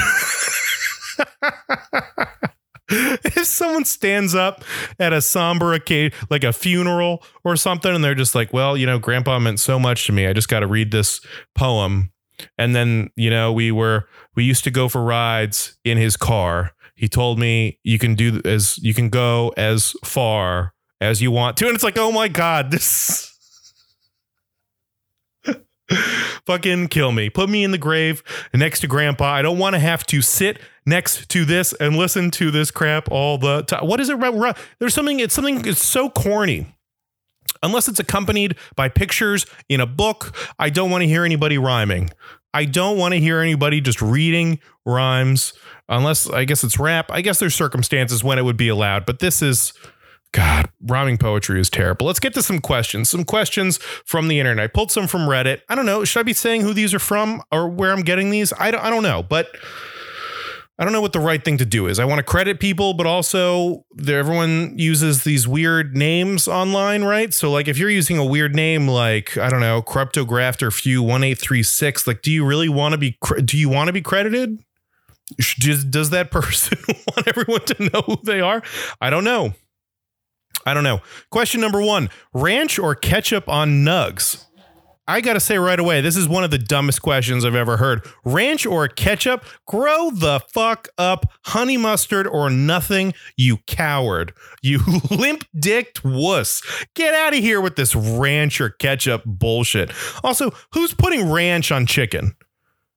if 2.91 3.47
someone 3.47 3.85
stands 3.85 4.35
up 4.35 4.65
at 4.99 5.13
a 5.13 5.21
somber 5.21 5.73
occasion, 5.75 6.19
like 6.29 6.45
a 6.45 6.53
funeral 6.53 7.23
or 7.45 7.57
something, 7.57 7.95
and 7.95 8.03
they're 8.03 8.15
just 8.15 8.35
like, 8.35 8.53
well, 8.53 8.77
you 8.77 8.87
know, 8.87 8.99
grandpa 8.99 9.39
meant 9.39 9.61
so 9.61 9.79
much 9.79 10.07
to 10.07 10.13
me. 10.13 10.27
I 10.27 10.33
just 10.33 10.49
got 10.49 10.61
to 10.61 10.67
read 10.67 10.91
this 10.91 11.21
poem. 11.55 12.13
And 12.59 12.75
then, 12.75 13.11
you 13.17 13.31
know, 13.31 13.53
we 13.53 13.71
were, 13.71 14.09
we 14.35 14.45
used 14.45 14.65
to 14.65 14.71
go 14.71 14.89
for 14.89 15.03
rides 15.03 15.77
in 15.85 15.99
his 15.99 16.17
car. 16.17 16.73
He 16.95 17.09
told 17.09 17.39
me 17.39 17.79
you 17.83 17.99
can 17.99 18.15
do 18.15 18.41
as, 18.45 18.79
you 18.79 18.95
can 18.95 19.09
go 19.09 19.53
as 19.57 19.95
far 20.05 20.75
as 21.01 21.23
you 21.23 21.31
want 21.31 21.57
to. 21.59 21.67
And 21.67 21.75
it's 21.75 21.85
like, 21.85 21.99
oh 21.99 22.13
my 22.13 22.29
God, 22.29 22.71
this. 22.71 23.37
Fucking 26.47 26.89
kill 26.89 27.13
me. 27.13 27.31
Put 27.31 27.49
me 27.49 27.65
in 27.65 27.71
the 27.71 27.79
grave 27.79 28.23
next 28.55 28.81
to 28.81 28.87
grandpa. 28.87 29.33
I 29.33 29.43
don't 29.43 29.59
want 29.59 29.75
to 29.75 29.81
have 29.81 30.05
to 30.07 30.23
sit 30.23 30.59
next 30.87 31.29
to 31.31 31.45
this 31.45 31.73
and 31.75 31.97
listen 31.97 32.31
to 32.33 32.51
this 32.51 32.71
crap 32.71 33.11
all 33.11 33.39
the 33.39 33.63
time. 33.63 33.87
What 33.87 34.01
is 34.01 34.09
it? 34.09 34.19
There's 34.79 34.95
something, 34.95 35.21
it's 35.21 35.35
something, 35.35 35.65
it's 35.67 35.83
so 35.83 36.11
corny. 36.11 36.75
Unless 37.63 37.89
it's 37.89 38.01
accompanied 38.01 38.57
by 38.75 38.89
pictures 38.89 39.45
in 39.69 39.81
a 39.81 39.87
book, 39.87 40.35
I 40.59 40.71
don't 40.71 40.91
want 40.91 41.03
to 41.03 41.09
hear 41.09 41.25
anybody 41.25 41.59
rhyming. 41.59 42.11
I 42.55 42.65
don't 42.65 42.97
want 42.97 43.13
to 43.13 43.21
hear 43.21 43.41
anybody 43.41 43.81
just 43.81 44.01
reading 44.01 44.59
rhymes 44.87 45.53
unless 45.89 46.29
I 46.29 46.45
guess 46.45 46.65
it's 46.65 46.79
rap. 46.79 47.11
I 47.11 47.21
guess 47.21 47.39
there's 47.39 47.55
circumstances 47.55 48.25
when 48.25 48.39
it 48.39 48.43
would 48.43 48.57
be 48.57 48.69
allowed, 48.69 49.07
but 49.07 49.19
this 49.19 49.43
is 49.43 49.73
God, 50.33 50.71
rhyming 50.81 51.19
poetry 51.19 51.61
is 51.61 51.69
terrible. 51.69 52.07
Let's 52.07 52.21
get 52.21 52.35
to 52.35 52.43
some 52.43 52.61
questions. 52.61 53.11
Some 53.11 53.25
questions 53.25 53.79
from 54.05 54.29
the 54.29 54.39
internet. 54.39 54.65
I 54.65 54.67
pulled 54.69 54.93
some 54.93 55.07
from 55.07 55.23
Reddit. 55.23 55.61
I 55.69 55.75
don't 55.75 55.87
know. 55.87 56.05
Should 56.05 56.21
I 56.21 56.23
be 56.23 56.33
saying 56.33 56.63
who 56.63 56.73
these 56.73 56.95
are 56.95 57.01
from 57.01 57.43
or 57.51 57.69
where 57.69 57.93
I'm 57.93 58.03
getting 58.03 58.31
these? 58.31 58.53
I 58.59 58.71
don't, 58.71 58.83
I 58.83 58.91
don't 58.91 59.03
know, 59.03 59.23
but 59.23 59.49
I 60.81 60.85
don't 60.85 60.95
know 60.95 61.03
what 61.03 61.13
the 61.13 61.21
right 61.21 61.45
thing 61.45 61.59
to 61.59 61.67
do 61.67 61.87
is. 61.89 61.99
I 61.99 62.07
want 62.07 62.21
to 62.21 62.23
credit 62.23 62.59
people, 62.59 62.95
but 62.95 63.07
also 63.07 63.85
everyone 64.09 64.79
uses 64.79 65.25
these 65.25 65.47
weird 65.47 65.95
names 65.95 66.49
online, 66.49 67.05
right? 67.05 67.35
So, 67.35 67.51
like, 67.53 67.69
if 67.69 67.77
you're 67.77 67.91
using 67.91 68.17
a 68.17 68.25
weird 68.25 68.57
name 68.57 68.89
like 68.89 69.37
I 69.37 69.51
don't 69.51 69.61
know, 69.61 69.83
Cryptographer 69.83 70.73
Few 70.73 71.03
One 71.03 71.23
Eight 71.23 71.39
Three 71.39 71.63
Six, 71.63 72.07
like, 72.07 72.23
do 72.23 72.33
you 72.33 72.47
really 72.47 72.71
want 72.71 72.93
to 72.93 72.99
be? 72.99 73.19
Do 73.45 73.59
you 73.59 73.69
want 73.69 73.89
to 73.89 73.93
be 73.93 74.01
credited? 74.01 74.59
Does 75.59 76.11
that 76.11 76.31
person 76.33 76.79
want 76.89 77.29
everyone 77.29 77.65
to 77.67 77.91
know 77.93 78.01
who 78.07 78.17
they 78.25 78.41
are? 78.41 78.63
I 79.03 79.11
don't 79.11 79.25
know. 79.25 79.53
I 80.65 80.73
don't 80.73 80.85
know. 80.85 81.01
Question 81.31 81.61
number 81.61 81.83
one 81.83 82.09
ranch 82.33 82.79
or 82.79 82.95
ketchup 82.95 83.51
on 83.51 83.85
nugs? 83.85 84.47
I 85.11 85.21
got 85.21 85.35
to 85.35 85.41
say 85.41 85.59
right 85.59 85.79
away, 85.79 86.01
this 86.01 86.17
is 86.17 86.29
one 86.29 86.45
of 86.45 86.51
the 86.51 86.59
dumbest 86.59 87.03
questions 87.03 87.45
I've 87.45 87.55
ever 87.55 87.77
heard. 87.77 88.07
Ranch 88.25 88.67
or 88.67 88.89
ketchup? 88.89 89.45
Grow 89.67 90.11
the 90.11 90.41
fuck 90.53 90.89
up. 90.99 91.27
Honey 91.47 91.77
mustard 91.77 92.27
or 92.27 92.51
nothing, 92.51 93.15
you 93.37 93.59
coward. 93.67 94.33
You 94.63 94.81
limp 95.11 95.45
dicked 95.59 96.05
wuss. 96.05 96.63
Get 96.95 97.15
out 97.15 97.35
of 97.35 97.41
here 97.41 97.61
with 97.61 97.77
this 97.77 97.95
ranch 97.95 98.61
or 98.61 98.71
ketchup 98.71 99.23
bullshit. 99.27 99.91
Also, 100.23 100.53
who's 100.73 100.95
putting 100.95 101.31
ranch 101.31 101.73
on 101.73 101.87
chicken? 101.87 102.35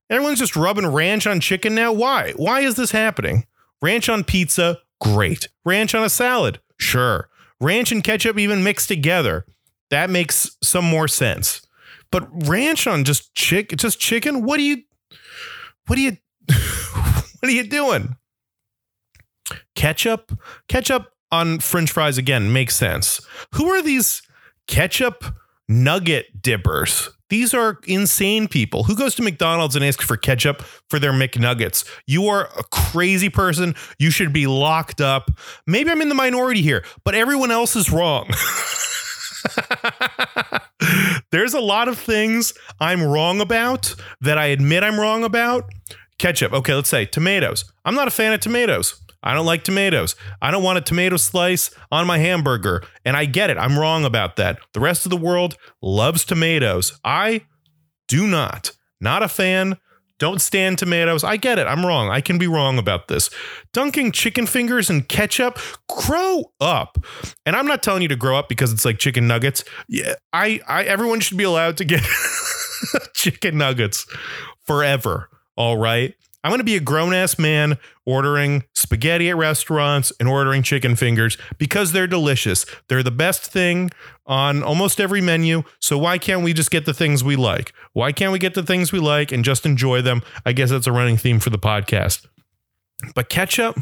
Everyone's 0.09 0.39
just 0.39 0.55
rubbing 0.55 0.87
ranch 0.87 1.25
on 1.25 1.39
chicken 1.39 1.75
now. 1.75 1.91
Why? 1.91 2.33
Why 2.35 2.61
is 2.61 2.75
this 2.75 2.91
happening? 2.91 3.45
Ranch 3.81 4.07
on 4.09 4.23
pizza? 4.23 4.79
Great. 5.01 5.49
Ranch 5.65 5.95
on 5.95 6.03
a 6.03 6.09
salad? 6.09 6.59
Sure 6.77 7.29
ranch 7.63 7.91
and 7.91 8.03
ketchup 8.03 8.37
even 8.37 8.63
mixed 8.63 8.87
together. 8.87 9.45
That 9.89 10.09
makes 10.09 10.57
some 10.61 10.85
more 10.85 11.07
sense. 11.07 11.61
But 12.13 12.47
ranch 12.47 12.85
on 12.85 13.05
just 13.05 13.33
chick 13.33 13.75
just 13.75 13.99
chicken? 13.99 14.43
What 14.43 14.59
are 14.59 14.63
you 14.63 14.83
what 15.87 15.97
are 15.97 16.01
you 16.01 16.17
what 16.47 17.25
are 17.41 17.49
you 17.49 17.63
doing? 17.63 18.15
Ketchup? 19.73 20.31
Ketchup 20.67 21.11
on 21.31 21.57
french 21.57 21.91
fries 21.91 22.19
again 22.19 22.53
makes 22.53 22.75
sense. 22.75 23.19
Who 23.55 23.71
are 23.71 23.81
these 23.81 24.21
ketchup 24.67 25.23
nugget 25.67 26.39
dippers? 26.39 27.09
These 27.29 27.55
are 27.55 27.79
insane 27.87 28.47
people. 28.47 28.83
Who 28.83 28.95
goes 28.95 29.15
to 29.15 29.23
McDonald's 29.23 29.75
and 29.75 29.83
asks 29.83 30.05
for 30.05 30.15
ketchup 30.15 30.61
for 30.91 30.99
their 30.99 31.13
McNuggets? 31.13 31.83
You 32.05 32.27
are 32.27 32.47
a 32.59 32.63
crazy 32.65 33.29
person. 33.29 33.73
You 33.97 34.11
should 34.11 34.31
be 34.31 34.45
locked 34.45 35.01
up. 35.01 35.31
Maybe 35.65 35.89
I'm 35.89 36.03
in 36.03 36.09
the 36.09 36.15
minority 36.15 36.61
here, 36.61 36.85
but 37.03 37.15
everyone 37.15 37.49
else 37.49 37.75
is 37.75 37.89
wrong. 37.89 38.29
There's 41.33 41.55
a 41.55 41.59
lot 41.59 41.87
of 41.87 41.97
things 41.97 42.53
I'm 42.79 43.01
wrong 43.01 43.41
about 43.41 43.95
that 44.21 44.37
I 44.37 44.45
admit 44.45 44.83
I'm 44.83 44.99
wrong 44.99 45.23
about. 45.23 45.65
Ketchup. 46.19 46.53
Okay, 46.53 46.75
let's 46.75 46.89
say 46.89 47.07
tomatoes. 47.07 47.65
I'm 47.83 47.95
not 47.95 48.07
a 48.07 48.11
fan 48.11 48.33
of 48.33 48.39
tomatoes. 48.39 49.01
I 49.23 49.33
don't 49.33 49.47
like 49.47 49.63
tomatoes. 49.63 50.15
I 50.43 50.51
don't 50.51 50.61
want 50.61 50.77
a 50.77 50.81
tomato 50.81 51.17
slice 51.17 51.71
on 51.91 52.05
my 52.05 52.19
hamburger. 52.19 52.83
And 53.03 53.17
I 53.17 53.25
get 53.25 53.49
it. 53.49 53.57
I'm 53.57 53.79
wrong 53.79 54.05
about 54.05 54.35
that. 54.35 54.59
The 54.73 54.79
rest 54.79 55.07
of 55.07 55.09
the 55.09 55.17
world 55.17 55.57
loves 55.81 56.23
tomatoes. 56.23 56.99
I 57.03 57.47
do 58.07 58.27
not. 58.27 58.73
Not 59.01 59.23
a 59.23 59.27
fan. 59.27 59.79
Don't 60.23 60.39
stand 60.39 60.77
tomatoes. 60.77 61.25
I 61.25 61.35
get 61.35 61.59
it. 61.59 61.67
I'm 61.67 61.85
wrong. 61.85 62.07
I 62.07 62.21
can 62.21 62.37
be 62.37 62.47
wrong 62.47 62.77
about 62.77 63.09
this. 63.09 63.29
Dunking 63.73 64.13
chicken 64.13 64.45
fingers 64.45 64.89
in 64.89 65.01
ketchup. 65.01 65.59
Grow 65.89 66.45
up. 66.61 66.97
And 67.45 67.57
I'm 67.57 67.67
not 67.67 67.83
telling 67.83 68.03
you 68.03 68.07
to 68.07 68.15
grow 68.15 68.37
up 68.39 68.47
because 68.47 68.71
it's 68.71 68.85
like 68.85 68.99
chicken 68.99 69.27
nuggets. 69.27 69.65
Yeah, 69.89 70.13
I, 70.31 70.61
I 70.65 70.85
everyone 70.85 71.19
should 71.19 71.37
be 71.37 71.43
allowed 71.43 71.75
to 71.75 71.83
get 71.83 71.99
chicken 73.13 73.57
nuggets 73.57 74.07
forever. 74.61 75.27
All 75.57 75.75
right. 75.75 76.15
I'm 76.43 76.49
going 76.49 76.59
to 76.59 76.65
be 76.65 76.75
a 76.75 76.81
grown 76.81 77.13
ass 77.13 77.39
man 77.39 77.77
ordering 78.05 78.65
spaghetti 78.73 79.29
at 79.29 79.37
restaurants 79.37 80.11
and 80.19 80.27
ordering 80.27 80.61
chicken 80.61 80.95
fingers 80.95 81.37
because 81.57 81.93
they're 81.93 82.07
delicious. 82.07 82.65
They're 82.89 83.03
the 83.03 83.11
best 83.11 83.49
thing 83.49 83.91
on 84.25 84.61
almost 84.61 84.99
every 84.99 85.21
menu. 85.21 85.63
So 85.79 85.97
why 85.97 86.17
can't 86.17 86.43
we 86.43 86.53
just 86.53 86.69
get 86.69 86.85
the 86.85 86.93
things 86.93 87.23
we 87.23 87.35
like? 87.37 87.73
Why 87.93 88.11
can't 88.11 88.33
we 88.33 88.39
get 88.39 88.55
the 88.55 88.63
things 88.63 88.91
we 88.91 88.99
like 88.99 89.31
and 89.31 89.45
just 89.45 89.65
enjoy 89.65 90.01
them? 90.01 90.21
I 90.45 90.51
guess 90.51 90.69
that's 90.69 90.87
a 90.87 90.91
running 90.91 91.17
theme 91.17 91.39
for 91.39 91.49
the 91.49 91.59
podcast. 91.59 92.25
But 93.15 93.29
ketchup, 93.29 93.77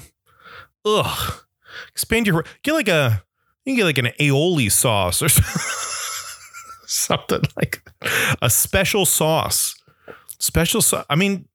ugh. 0.86 1.44
Expand 1.90 2.28
your 2.28 2.44
get 2.64 2.74
like 2.74 2.88
a 2.88 3.24
you 3.66 3.72
can 3.72 3.78
get 3.78 3.86
like 3.86 3.98
an 3.98 4.12
aioli 4.20 4.72
sauce 4.72 5.22
or 5.22 5.30
something 6.88 7.42
like 7.56 7.82
a 8.42 8.50
special 8.50 9.06
sauce. 9.06 9.76
Special 10.40 10.82
sauce. 10.82 11.06
I 11.10 11.16
mean, 11.16 11.48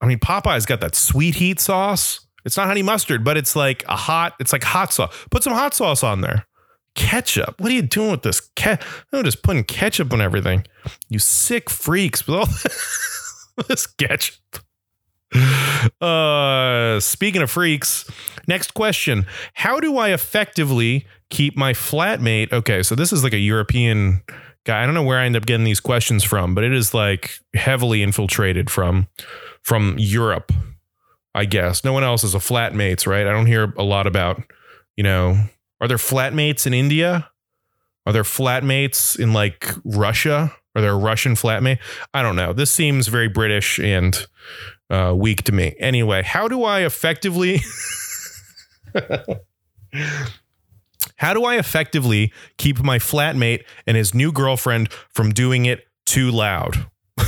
I 0.00 0.06
mean, 0.06 0.18
Popeye's 0.18 0.66
got 0.66 0.80
that 0.80 0.94
sweet 0.94 1.34
heat 1.36 1.60
sauce. 1.60 2.26
It's 2.44 2.56
not 2.56 2.66
honey 2.66 2.82
mustard, 2.82 3.22
but 3.22 3.36
it's 3.36 3.54
like 3.54 3.84
a 3.86 3.96
hot, 3.96 4.34
it's 4.40 4.52
like 4.52 4.64
hot 4.64 4.92
sauce. 4.92 5.14
Put 5.30 5.42
some 5.42 5.52
hot 5.52 5.74
sauce 5.74 6.02
on 6.02 6.22
there. 6.22 6.46
Ketchup. 6.94 7.60
What 7.60 7.70
are 7.70 7.74
you 7.74 7.82
doing 7.82 8.10
with 8.10 8.22
this? 8.22 8.40
Ke- 8.40 8.82
no, 9.12 9.22
just 9.22 9.42
putting 9.42 9.62
ketchup 9.64 10.12
on 10.12 10.20
everything. 10.20 10.64
You 11.08 11.18
sick 11.18 11.68
freaks 11.70 12.26
with 12.26 12.36
all 12.36 12.46
this 13.68 13.86
ketchup. 13.86 14.64
Uh, 16.00 16.98
speaking 16.98 17.42
of 17.42 17.50
freaks, 17.50 18.10
next 18.48 18.74
question. 18.74 19.26
How 19.54 19.78
do 19.78 19.96
I 19.98 20.10
effectively 20.12 21.06
keep 21.28 21.56
my 21.56 21.72
flatmate? 21.72 22.52
Okay, 22.52 22.82
so 22.82 22.94
this 22.94 23.12
is 23.12 23.22
like 23.22 23.34
a 23.34 23.38
European 23.38 24.22
guy. 24.70 24.82
I 24.82 24.86
don't 24.86 24.94
know 24.94 25.02
where 25.02 25.18
I 25.18 25.26
end 25.26 25.34
up 25.36 25.46
getting 25.46 25.64
these 25.64 25.80
questions 25.80 26.22
from, 26.22 26.54
but 26.54 26.62
it 26.62 26.72
is 26.72 26.94
like 26.94 27.40
heavily 27.54 28.04
infiltrated 28.04 28.70
from 28.70 29.08
from 29.62 29.96
Europe, 29.98 30.52
I 31.34 31.44
guess. 31.44 31.82
No 31.82 31.92
one 31.92 32.04
else 32.04 32.22
is 32.22 32.36
a 32.36 32.38
flatmates, 32.38 33.04
right? 33.04 33.26
I 33.26 33.32
don't 33.32 33.46
hear 33.46 33.74
a 33.76 33.82
lot 33.82 34.06
about, 34.06 34.40
you 34.96 35.02
know, 35.02 35.36
are 35.80 35.88
there 35.88 35.96
flatmates 35.96 36.68
in 36.68 36.74
India? 36.74 37.28
Are 38.06 38.12
there 38.12 38.22
flatmates 38.22 39.18
in 39.18 39.32
like 39.32 39.74
Russia? 39.84 40.54
Are 40.76 40.82
there 40.82 40.96
Russian 40.96 41.34
flatmate? 41.34 41.78
I 42.14 42.22
don't 42.22 42.36
know. 42.36 42.52
This 42.52 42.70
seems 42.70 43.08
very 43.08 43.28
British 43.28 43.80
and 43.80 44.24
uh, 44.88 45.14
weak 45.16 45.42
to 45.44 45.52
me. 45.52 45.74
Anyway, 45.80 46.22
how 46.22 46.46
do 46.46 46.62
I 46.62 46.82
effectively 46.82 47.60
How 51.16 51.34
do 51.34 51.44
I 51.44 51.56
effectively 51.56 52.32
keep 52.58 52.82
my 52.82 52.98
flatmate 52.98 53.64
and 53.86 53.96
his 53.96 54.14
new 54.14 54.32
girlfriend 54.32 54.92
from 54.92 55.32
doing 55.32 55.66
it 55.66 55.86
too 56.06 56.30
loud? 56.30 56.86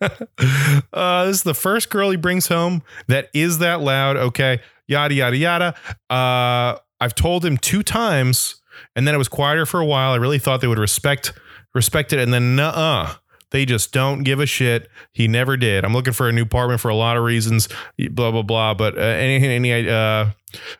uh, 0.00 1.24
this 1.26 1.36
is 1.36 1.42
the 1.42 1.54
first 1.54 1.90
girl 1.90 2.10
he 2.10 2.16
brings 2.16 2.48
home 2.48 2.82
that 3.08 3.28
is 3.34 3.58
that 3.58 3.80
loud. 3.80 4.16
Okay, 4.16 4.60
yada 4.86 5.14
yada 5.14 5.36
yada. 5.36 5.74
Uh, 6.10 6.78
I've 7.00 7.14
told 7.14 7.44
him 7.44 7.56
two 7.58 7.82
times, 7.82 8.62
and 8.96 9.06
then 9.06 9.14
it 9.14 9.18
was 9.18 9.28
quieter 9.28 9.66
for 9.66 9.80
a 9.80 9.86
while. 9.86 10.12
I 10.12 10.16
really 10.16 10.38
thought 10.38 10.60
they 10.60 10.66
would 10.66 10.78
respect 10.78 11.32
respect 11.74 12.12
it, 12.12 12.18
and 12.18 12.32
then 12.32 12.56
nuh-uh. 12.56 13.14
They 13.50 13.64
just 13.64 13.92
don't 13.92 14.24
give 14.24 14.40
a 14.40 14.46
shit. 14.46 14.88
He 15.12 15.26
never 15.26 15.56
did. 15.56 15.84
I'm 15.84 15.94
looking 15.94 16.12
for 16.12 16.28
a 16.28 16.32
new 16.32 16.42
apartment 16.42 16.80
for 16.80 16.88
a 16.90 16.94
lot 16.94 17.16
of 17.16 17.24
reasons. 17.24 17.68
Blah 18.10 18.30
blah 18.30 18.42
blah. 18.42 18.74
But 18.74 18.98
uh, 18.98 19.00
any 19.00 19.46
any 19.46 19.88
uh, 19.88 20.26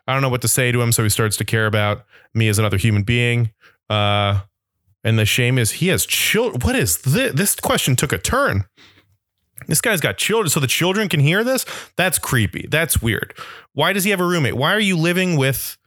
I 0.07 0.13
don't 0.13 0.21
know 0.21 0.29
what 0.29 0.41
to 0.41 0.47
say 0.47 0.71
to 0.71 0.81
him, 0.81 0.91
so 0.91 1.03
he 1.03 1.09
starts 1.09 1.37
to 1.37 1.45
care 1.45 1.65
about 1.65 2.05
me 2.33 2.47
as 2.47 2.59
another 2.59 2.77
human 2.77 3.03
being. 3.03 3.51
Uh, 3.89 4.41
and 5.03 5.17
the 5.17 5.25
shame 5.25 5.57
is 5.57 5.71
he 5.71 5.87
has 5.87 6.05
children. 6.05 6.61
What 6.61 6.75
is 6.75 6.99
this? 6.99 7.33
This 7.33 7.55
question 7.55 7.95
took 7.95 8.13
a 8.13 8.17
turn. 8.17 8.65
This 9.67 9.81
guy's 9.81 10.01
got 10.01 10.17
children, 10.17 10.49
so 10.49 10.59
the 10.59 10.67
children 10.67 11.09
can 11.09 11.19
hear 11.19 11.43
this. 11.43 11.65
That's 11.95 12.17
creepy. 12.17 12.67
That's 12.69 13.01
weird. 13.01 13.33
Why 13.73 13.93
does 13.93 14.03
he 14.03 14.09
have 14.11 14.19
a 14.19 14.25
roommate? 14.25 14.55
Why 14.55 14.73
are 14.73 14.79
you 14.79 14.97
living 14.97 15.37
with 15.37 15.77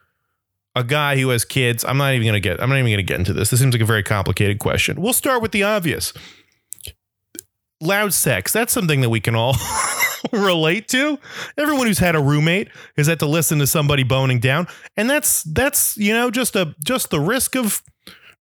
a 0.74 0.84
guy 0.84 1.18
who 1.18 1.30
has 1.30 1.44
kids? 1.44 1.84
I'm 1.84 1.96
not 1.96 2.14
even 2.14 2.26
gonna 2.26 2.40
get. 2.40 2.62
I'm 2.62 2.68
not 2.68 2.78
even 2.78 2.90
gonna 2.90 3.02
get 3.02 3.18
into 3.18 3.32
this. 3.32 3.50
This 3.50 3.60
seems 3.60 3.74
like 3.74 3.82
a 3.82 3.86
very 3.86 4.02
complicated 4.02 4.58
question. 4.58 5.00
We'll 5.00 5.12
start 5.12 5.42
with 5.42 5.52
the 5.52 5.62
obvious. 5.62 6.12
Loud 7.82 8.14
sex. 8.14 8.52
That's 8.52 8.72
something 8.72 9.00
that 9.00 9.10
we 9.10 9.20
can 9.20 9.34
all 9.34 9.56
relate 10.32 10.86
to. 10.88 11.18
Everyone 11.58 11.88
who's 11.88 11.98
had 11.98 12.14
a 12.14 12.22
roommate 12.22 12.68
has 12.96 13.08
had 13.08 13.18
to 13.18 13.26
listen 13.26 13.58
to 13.58 13.66
somebody 13.66 14.04
boning 14.04 14.38
down, 14.38 14.68
and 14.96 15.10
that's 15.10 15.42
that's 15.42 15.96
you 15.96 16.12
know 16.12 16.30
just 16.30 16.54
a 16.54 16.76
just 16.84 17.10
the 17.10 17.20
risk 17.20 17.56
of 17.56 17.82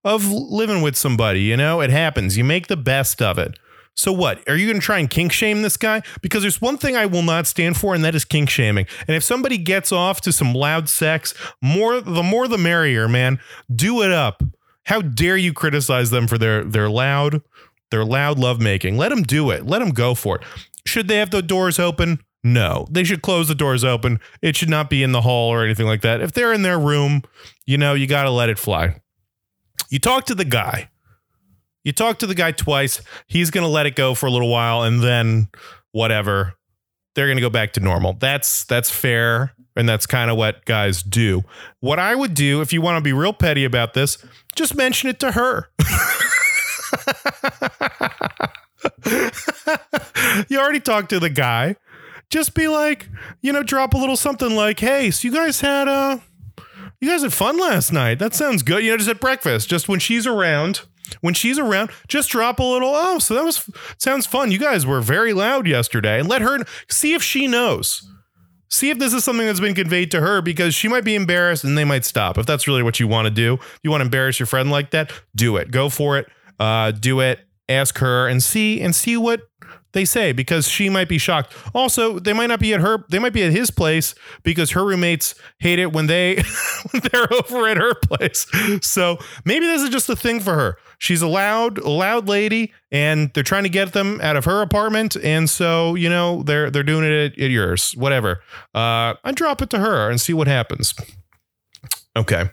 of 0.04 0.32
living 0.32 0.82
with 0.82 0.96
somebody. 0.96 1.42
You 1.42 1.58
know, 1.58 1.82
it 1.82 1.90
happens. 1.90 2.38
You 2.38 2.44
make 2.44 2.68
the 2.68 2.78
best 2.78 3.22
of 3.22 3.40
it. 3.40 3.58
So 3.96 4.12
what? 4.12 4.48
Are 4.48 4.56
you 4.56 4.68
going 4.68 4.80
to 4.80 4.86
try 4.86 5.00
and 5.00 5.10
kink 5.10 5.32
shame 5.32 5.62
this 5.64 5.78
guy? 5.78 6.02
Because 6.22 6.44
there's 6.44 6.62
one 6.62 6.78
thing 6.78 6.96
I 6.96 7.06
will 7.06 7.24
not 7.24 7.46
stand 7.46 7.78
for, 7.78 7.94
and 7.94 8.04
that 8.04 8.16
is 8.16 8.26
kink 8.26 8.50
shaming. 8.50 8.86
And 9.08 9.16
if 9.18 9.24
somebody 9.24 9.58
gets 9.58 9.92
off 9.92 10.22
to 10.22 10.32
some 10.32 10.54
loud 10.54 10.88
sex, 10.88 11.34
more 11.62 12.00
the 12.00 12.24
more 12.24 12.48
the 12.48 12.58
merrier, 12.58 13.08
man. 13.08 13.40
Do 13.74 14.02
it 14.02 14.12
up. 14.12 14.44
How 14.86 15.02
dare 15.02 15.38
you 15.38 15.54
criticize 15.54 16.10
them 16.10 16.28
for 16.28 16.38
their 16.38 16.64
their 16.64 16.90
loud 16.90 17.42
their 17.92 18.04
loud 18.04 18.40
lovemaking? 18.40 18.98
Let 18.98 19.10
them 19.10 19.24
do 19.24 19.52
it. 19.52 19.66
Let 19.66 19.80
them 19.80 19.92
go 19.92 20.16
for 20.16 20.38
it. 20.38 20.44
Should 20.86 21.08
they 21.08 21.18
have 21.18 21.30
the 21.30 21.42
doors 21.42 21.78
open? 21.80 22.20
No, 22.44 22.88
they 22.90 23.04
should 23.04 23.22
close 23.22 23.48
the 23.48 23.56
doors 23.56 23.84
open. 23.84 24.20
It 24.42 24.56
should 24.56 24.70
not 24.70 24.90
be 24.90 25.04
in 25.04 25.12
the 25.12 25.22
hall 25.22 25.50
or 25.50 25.64
anything 25.64 25.86
like 25.86 26.02
that. 26.02 26.22
If 26.22 26.32
they're 26.32 26.54
in 26.54 26.64
their 26.64 26.80
room, 26.80 27.22
you 27.68 27.78
know, 27.78 27.94
you 27.94 28.08
got 28.08 28.24
to 28.24 28.32
let 28.32 28.50
it 28.50 28.58
fly. 28.58 29.00
You 29.90 30.00
talk 30.00 30.26
to 30.26 30.36
the 30.36 30.46
guy. 30.46 30.90
You 31.84 31.92
talk 31.92 32.20
to 32.20 32.28
the 32.28 32.36
guy 32.36 32.52
twice. 32.52 33.02
He's 33.28 33.52
going 33.52 33.64
to 33.64 33.70
let 33.70 33.86
it 33.86 33.96
go 33.96 34.16
for 34.16 34.26
a 34.26 34.32
little 34.32 34.50
while 34.50 34.84
and 34.84 35.02
then 35.02 35.50
whatever. 35.92 36.54
They're 37.14 37.28
going 37.28 37.38
to 37.38 37.42
go 37.42 37.50
back 37.50 37.74
to 37.74 37.80
normal. 37.80 38.14
That's 38.14 38.64
that's 38.64 38.90
fair 38.90 39.54
and 39.76 39.88
that's 39.88 40.06
kind 40.06 40.32
of 40.32 40.38
what 40.38 40.66
guys 40.66 41.04
do. 41.04 41.44
What 41.80 42.00
I 42.00 42.16
would 42.16 42.34
do 42.34 42.62
if 42.62 42.74
you 42.74 42.82
want 42.82 42.98
to 42.98 43.02
be 43.02 43.14
real 43.14 43.34
petty 43.34 43.66
about 43.66 43.94
this, 43.94 44.18
just 44.56 44.76
mention 44.76 45.10
it 45.10 45.20
to 45.20 45.32
her. 45.34 45.70
you 50.50 50.60
already 50.60 50.80
talked 50.80 51.10
to 51.10 51.20
the 51.20 51.30
guy. 51.30 51.76
Just 52.30 52.54
be 52.54 52.68
like, 52.68 53.10
you 53.42 53.52
know, 53.52 53.64
drop 53.64 53.94
a 53.94 53.98
little 53.98 54.16
something 54.16 54.56
like, 54.56 54.80
"Hey, 54.80 55.12
so 55.12 55.28
you 55.28 55.34
guys 55.34 55.62
had 55.62 55.88
uh 55.88 56.20
you 57.02 57.10
guys 57.10 57.24
had 57.24 57.34
fun 57.34 57.58
last 57.58 57.92
night. 57.92 58.20
That 58.20 58.34
sounds 58.34 58.62
good. 58.64 58.84
You 58.84 58.92
know, 58.92 58.98
just 58.98 59.10
at 59.10 59.20
breakfast, 59.20 59.68
just 59.68 59.90
when 59.90 60.00
she's 60.00 60.28
around, 60.28 60.82
when 61.22 61.34
she's 61.34 61.58
around, 61.58 61.90
just 62.08 62.30
drop 62.30 62.60
a 62.60 62.64
little, 62.64 62.92
oh, 62.94 63.18
so 63.20 63.34
that 63.34 63.44
was 63.44 63.68
sounds 63.98 64.26
fun. 64.28 64.52
You 64.52 64.60
guys 64.60 64.86
were 64.86 65.02
very 65.02 65.34
loud 65.34 65.68
yesterday. 65.68 66.20
And 66.20 66.30
let 66.30 66.42
her 66.42 66.60
see 66.90 67.14
if 67.14 67.24
she 67.24 67.48
knows. 67.48 68.08
See 68.70 68.90
if 68.90 69.00
this 69.00 69.14
is 69.14 69.26
something 69.26 69.46
that's 69.46 69.60
been 69.60 69.76
conveyed 69.76 70.12
to 70.12 70.22
her 70.22 70.42
because 70.42 70.74
she 70.74 70.88
might 70.88 71.04
be 71.04 71.16
embarrassed 71.16 71.66
and 71.66 71.78
they 71.78 71.84
might 71.84 72.06
stop. 72.06 72.38
If 72.38 72.46
that's 72.46 72.68
really 72.68 72.84
what 72.84 73.02
you 73.02 73.08
want 73.08 73.26
to 73.26 73.32
do, 73.32 73.60
you 73.84 73.90
want 73.92 74.00
to 74.00 74.06
embarrass 74.06 74.40
your 74.40 74.48
friend 74.48 74.72
like 74.72 74.92
that, 74.92 75.12
do 75.36 75.58
it. 75.58 75.72
Go 75.72 75.90
for 75.90 76.18
it. 76.18 76.30
Uh, 76.62 76.92
do 76.92 77.20
it. 77.22 77.40
Ask 77.68 77.98
her 77.98 78.28
and 78.28 78.44
see 78.44 78.82
and 78.82 78.94
see 78.96 79.18
what 79.18 79.42
they 79.94 80.06
say 80.06 80.32
because 80.32 80.68
she 80.68 80.90
might 80.90 81.10
be 81.10 81.18
shocked. 81.18 81.54
Also, 81.74 82.20
they 82.20 82.34
might 82.34 82.48
not 82.48 82.60
be 82.60 82.72
at 82.74 82.82
her 82.82 83.04
they 83.10 83.18
might 83.18 83.34
be 83.34 83.42
at 83.42 83.52
his 83.52 83.72
place 83.72 84.14
because 84.44 84.72
her 84.72 84.86
roommates 84.86 85.34
hate 85.58 85.80
it 85.80 85.92
when 85.92 86.06
they 86.06 86.36
they're 86.94 87.34
over 87.34 87.68
at 87.68 87.78
her 87.78 87.96
place. 87.96 88.46
So, 88.82 89.18
maybe 89.44 89.66
this 89.66 89.82
is 89.82 89.90
just 89.90 90.08
a 90.08 90.16
thing 90.16 90.40
for 90.40 90.54
her. 90.54 90.78
She's 91.00 91.24
a 91.24 91.28
loud 91.28 91.80
loud 91.80 92.28
lady 92.28 92.74
and 92.92 93.32
they're 93.34 93.44
trying 93.44 93.64
to 93.64 93.70
get 93.70 93.94
them 93.94 94.20
out 94.22 94.36
of 94.36 94.46
her 94.46 94.62
apartment 94.62 95.16
and 95.16 95.50
so, 95.50 95.96
you 95.96 96.10
know, 96.10 96.44
they're 96.44 96.70
they're 96.70 96.84
doing 96.84 97.06
it 97.06 97.34
at, 97.34 97.40
at 97.40 97.50
yours. 97.50 97.94
Whatever. 97.98 98.44
Uh, 98.76 99.16
I 99.24 99.32
drop 99.34 99.64
it 99.64 99.72
to 99.72 99.80
her 99.80 100.12
and 100.12 100.22
see 100.22 100.34
what 100.34 100.48
happens. 100.48 100.94
Okay. 102.16 102.52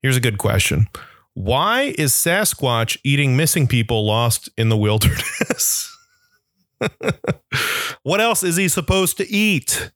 Here's 0.00 0.16
a 0.16 0.20
good 0.20 0.38
question. 0.38 0.88
Why 1.38 1.94
is 1.96 2.14
Sasquatch 2.14 2.98
eating 3.04 3.36
missing 3.36 3.68
people 3.68 4.04
lost 4.04 4.48
in 4.58 4.70
the 4.70 4.76
wilderness? 4.76 5.96
what 8.02 8.20
else 8.20 8.42
is 8.42 8.56
he 8.56 8.66
supposed 8.66 9.18
to 9.18 9.28
eat? 9.30 9.92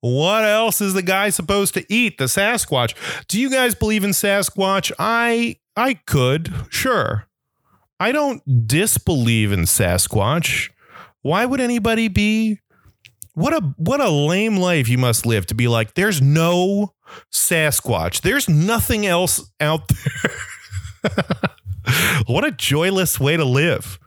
What 0.00 0.42
else 0.42 0.80
is 0.80 0.94
the 0.94 1.02
guy 1.02 1.30
supposed 1.30 1.74
to 1.74 1.86
eat? 1.88 2.18
The 2.18 2.24
Sasquatch. 2.24 2.96
Do 3.28 3.40
you 3.40 3.50
guys 3.50 3.76
believe 3.76 4.02
in 4.02 4.10
Sasquatch? 4.10 4.90
I 4.98 5.58
I 5.76 5.94
could, 5.94 6.52
sure. 6.70 7.28
I 8.00 8.10
don't 8.10 8.66
disbelieve 8.66 9.52
in 9.52 9.66
Sasquatch. 9.66 10.70
Why 11.22 11.46
would 11.46 11.60
anybody 11.60 12.08
be 12.08 12.58
what 13.34 13.52
a 13.52 13.60
what 13.76 14.00
a 14.00 14.10
lame 14.10 14.56
life 14.56 14.88
you 14.88 14.98
must 14.98 15.24
live 15.24 15.46
to 15.46 15.54
be 15.54 15.68
like 15.68 15.94
there's 15.94 16.20
no 16.20 16.94
Sasquatch. 17.32 18.22
There's 18.22 18.48
nothing 18.48 19.06
else 19.06 19.52
out 19.60 19.86
there. 20.24 20.32
what 22.26 22.44
a 22.44 22.50
joyless 22.50 23.18
way 23.18 23.36
to 23.36 23.44
live. 23.44 23.98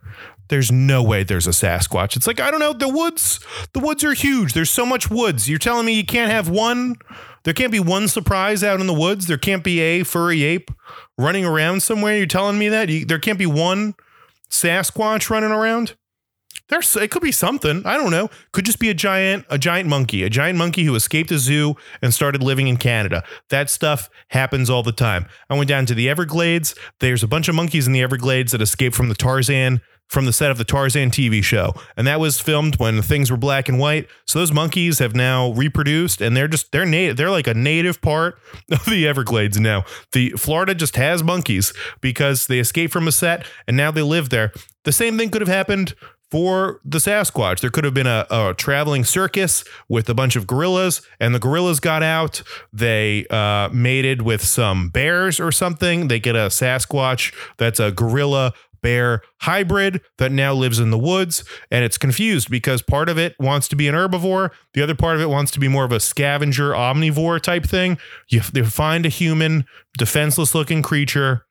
there's 0.49 0.71
no 0.71 1.01
way 1.01 1.23
there's 1.23 1.47
a 1.47 1.51
Sasquatch. 1.51 2.15
It's 2.15 2.27
like, 2.27 2.39
I 2.39 2.51
don't 2.51 2.59
know, 2.59 2.73
the 2.73 2.89
woods, 2.89 3.39
the 3.73 3.79
woods 3.79 4.03
are 4.03 4.13
huge. 4.13 4.53
There's 4.53 4.69
so 4.69 4.85
much 4.85 5.09
woods. 5.09 5.49
You're 5.49 5.59
telling 5.59 5.85
me 5.85 5.93
you 5.93 6.05
can't 6.05 6.31
have 6.31 6.49
one, 6.49 6.95
there 7.43 7.53
can't 7.53 7.71
be 7.71 7.79
one 7.79 8.07
surprise 8.07 8.63
out 8.63 8.79
in 8.79 8.87
the 8.87 8.93
woods. 8.93 9.27
There 9.27 9.37
can't 9.37 9.63
be 9.63 9.79
a 9.79 10.03
furry 10.03 10.43
ape 10.43 10.71
running 11.17 11.45
around 11.45 11.83
somewhere. 11.83 12.17
You're 12.17 12.25
telling 12.25 12.57
me 12.57 12.69
that 12.69 12.89
you, 12.89 13.05
there 13.05 13.19
can't 13.19 13.39
be 13.39 13.45
one 13.45 13.95
Sasquatch 14.49 15.29
running 15.29 15.51
around? 15.51 15.95
There's 16.73 16.95
it 16.95 17.11
could 17.11 17.21
be 17.21 17.31
something. 17.31 17.85
I 17.85 17.97
don't 17.97 18.09
know. 18.09 18.31
Could 18.51 18.65
just 18.65 18.79
be 18.79 18.89
a 18.89 18.95
giant 18.95 19.45
a 19.47 19.59
giant 19.59 19.87
monkey, 19.87 20.23
a 20.23 20.29
giant 20.29 20.57
monkey 20.57 20.85
who 20.85 20.95
escaped 20.95 21.29
a 21.29 21.37
zoo 21.37 21.75
and 22.01 22.11
started 22.11 22.41
living 22.41 22.67
in 22.67 22.77
Canada. 22.77 23.23
That 23.51 23.69
stuff 23.69 24.09
happens 24.29 24.71
all 24.71 24.81
the 24.81 24.91
time. 24.91 25.27
I 25.51 25.55
went 25.55 25.69
down 25.69 25.85
to 25.85 25.93
the 25.93 26.09
Everglades. 26.09 26.73
There's 26.99 27.21
a 27.21 27.27
bunch 27.27 27.47
of 27.47 27.53
monkeys 27.53 27.85
in 27.85 27.93
the 27.93 28.01
Everglades 28.01 28.53
that 28.53 28.61
escaped 28.61 28.95
from 28.95 29.07
the 29.07 29.13
Tarzan 29.13 29.81
from 30.09 30.25
the 30.25 30.33
set 30.33 30.49
of 30.49 30.57
the 30.57 30.63
Tarzan 30.63 31.11
TV 31.11 31.43
show. 31.43 31.73
And 31.95 32.07
that 32.07 32.19
was 32.19 32.39
filmed 32.39 32.77
when 32.77 33.03
things 33.03 33.29
were 33.29 33.37
black 33.37 33.69
and 33.69 33.77
white. 33.77 34.07
So 34.25 34.39
those 34.39 34.51
monkeys 34.51 34.97
have 34.97 35.15
now 35.15 35.51
reproduced 35.51 36.21
and 36.21 36.35
they're 36.35 36.47
just 36.47 36.71
they're 36.71 36.87
native 36.87 37.17
they're 37.17 37.29
like 37.29 37.47
a 37.47 37.53
native 37.53 38.01
part 38.01 38.39
of 38.71 38.85
the 38.85 39.07
Everglades 39.07 39.59
now. 39.59 39.85
The 40.11 40.31
Florida 40.31 40.73
just 40.73 40.95
has 40.95 41.21
monkeys 41.21 41.71
because 42.01 42.47
they 42.47 42.57
escaped 42.57 42.91
from 42.91 43.07
a 43.07 43.11
set 43.11 43.45
and 43.67 43.77
now 43.77 43.91
they 43.91 44.01
live 44.01 44.29
there. 44.29 44.51
The 44.85 44.91
same 44.91 45.19
thing 45.19 45.29
could 45.29 45.41
have 45.41 45.47
happened 45.47 45.93
for 46.33 46.81
the 46.83 46.97
Sasquatch. 46.97 47.59
There 47.59 47.69
could 47.69 47.83
have 47.83 47.93
been 47.93 48.07
a, 48.07 48.25
a, 48.31 48.55
traveling 48.55 49.03
circus 49.03 49.63
with 49.87 50.09
a 50.09 50.15
bunch 50.15 50.35
of 50.35 50.47
gorillas, 50.47 51.03
and 51.19 51.35
the 51.35 51.37
gorillas 51.37 51.79
got 51.79 52.01
out. 52.01 52.41
They 52.73 53.27
uh, 53.29 53.69
mated 53.71 54.23
with 54.23 54.43
some 54.43 54.89
bears 54.89 55.39
or 55.39 55.51
something. 55.51 56.07
They 56.07 56.19
get 56.19 56.35
a 56.35 56.47
Sasquatch 56.49 57.35
that's 57.59 57.79
a 57.79 57.91
gorilla 57.91 58.53
bear 58.81 59.21
hybrid 59.41 60.01
that 60.17 60.31
now 60.31 60.55
lives 60.55 60.79
in 60.79 60.89
the 60.89 60.97
woods 60.97 61.45
and 61.69 61.85
it's 61.85 61.97
confused 61.97 62.49
because 62.49 62.81
part 62.81 63.07
of 63.07 63.17
it 63.17 63.33
wants 63.39 63.69
to 63.69 63.77
be 63.77 63.87
an 63.87 63.95
herbivore 63.95 64.49
the 64.73 64.83
other 64.83 64.93
part 64.93 65.15
of 65.15 65.21
it 65.21 65.29
wants 65.29 65.51
to 65.51 65.59
be 65.59 65.69
more 65.69 65.85
of 65.85 65.93
a 65.93 66.01
scavenger 66.01 66.71
omnivore 66.71 67.39
type 67.39 67.63
thing 67.63 67.97
you, 68.27 68.41
you 68.53 68.65
find 68.65 69.05
a 69.05 69.09
human 69.09 69.63
defenseless 69.97 70.53
looking 70.53 70.81
creature 70.81 71.45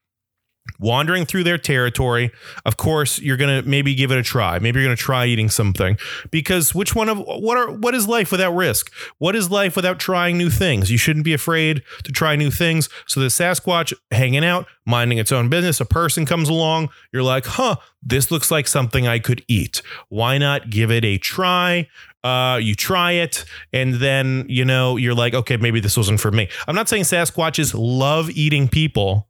wandering 0.79 1.25
through 1.25 1.45
their 1.45 1.59
territory 1.59 2.31
of 2.65 2.77
course 2.77 3.19
you're 3.19 3.37
going 3.37 3.63
to 3.63 3.69
maybe 3.69 3.95
give 3.95 4.11
it 4.11 4.19
a 4.19 4.23
try. 4.23 4.59
Maybe 4.59 4.81
you're 4.81 4.89
going 4.89 4.97
to 4.97 5.03
try 5.03 5.27
eating 5.27 5.49
something. 5.49 5.97
Because 6.31 6.75
which 6.75 6.95
one 6.95 7.09
of 7.09 7.19
what 7.19 7.57
are 7.57 7.71
what 7.71 7.95
is 7.95 8.09
life 8.09 8.31
without 8.33 8.55
risk? 8.55 8.93
What 9.19 9.37
is 9.37 9.51
life 9.51 9.77
without 9.77 9.99
trying 9.99 10.39
new 10.39 10.51
things? 10.51 10.91
You 10.91 10.99
shouldn't 10.99 11.25
be 11.25 11.35
afraid 11.35 11.83
to 12.05 12.13
try 12.13 12.37
new 12.37 12.51
things. 12.51 12.89
So 13.07 13.21
the 13.21 13.27
sasquatch 13.27 13.93
hanging 14.11 14.45
out 14.45 14.67
minding 14.85 15.19
its 15.19 15.31
own 15.33 15.49
business 15.49 15.81
a 15.81 15.85
person 15.85 16.27
comes 16.27 16.49
along 16.49 16.89
you're 17.13 17.23
like 17.23 17.47
huh 17.47 17.77
this 18.03 18.33
looks 18.33 18.51
like 18.51 18.67
something 18.67 19.07
i 19.07 19.19
could 19.19 19.45
eat. 19.49 19.83
Why 20.09 20.39
not 20.39 20.71
give 20.71 20.91
it 20.91 21.05
a 21.05 21.19
try? 21.19 21.89
Uh, 22.25 22.57
you 22.63 22.77
try 22.77 23.13
it 23.13 23.45
and 23.73 23.95
then 23.95 24.47
you 24.49 24.65
know 24.65 24.97
you're 24.97 25.15
like 25.15 25.35
okay 25.35 25.57
maybe 25.57 25.81
this 25.81 25.97
wasn't 25.97 26.21
for 26.21 26.31
me 26.31 26.49
i'm 26.69 26.75
not 26.77 26.89
saying 26.89 27.03
sasquatches 27.03 27.75
love 27.77 28.31
eating 28.31 28.69
people 28.69 29.27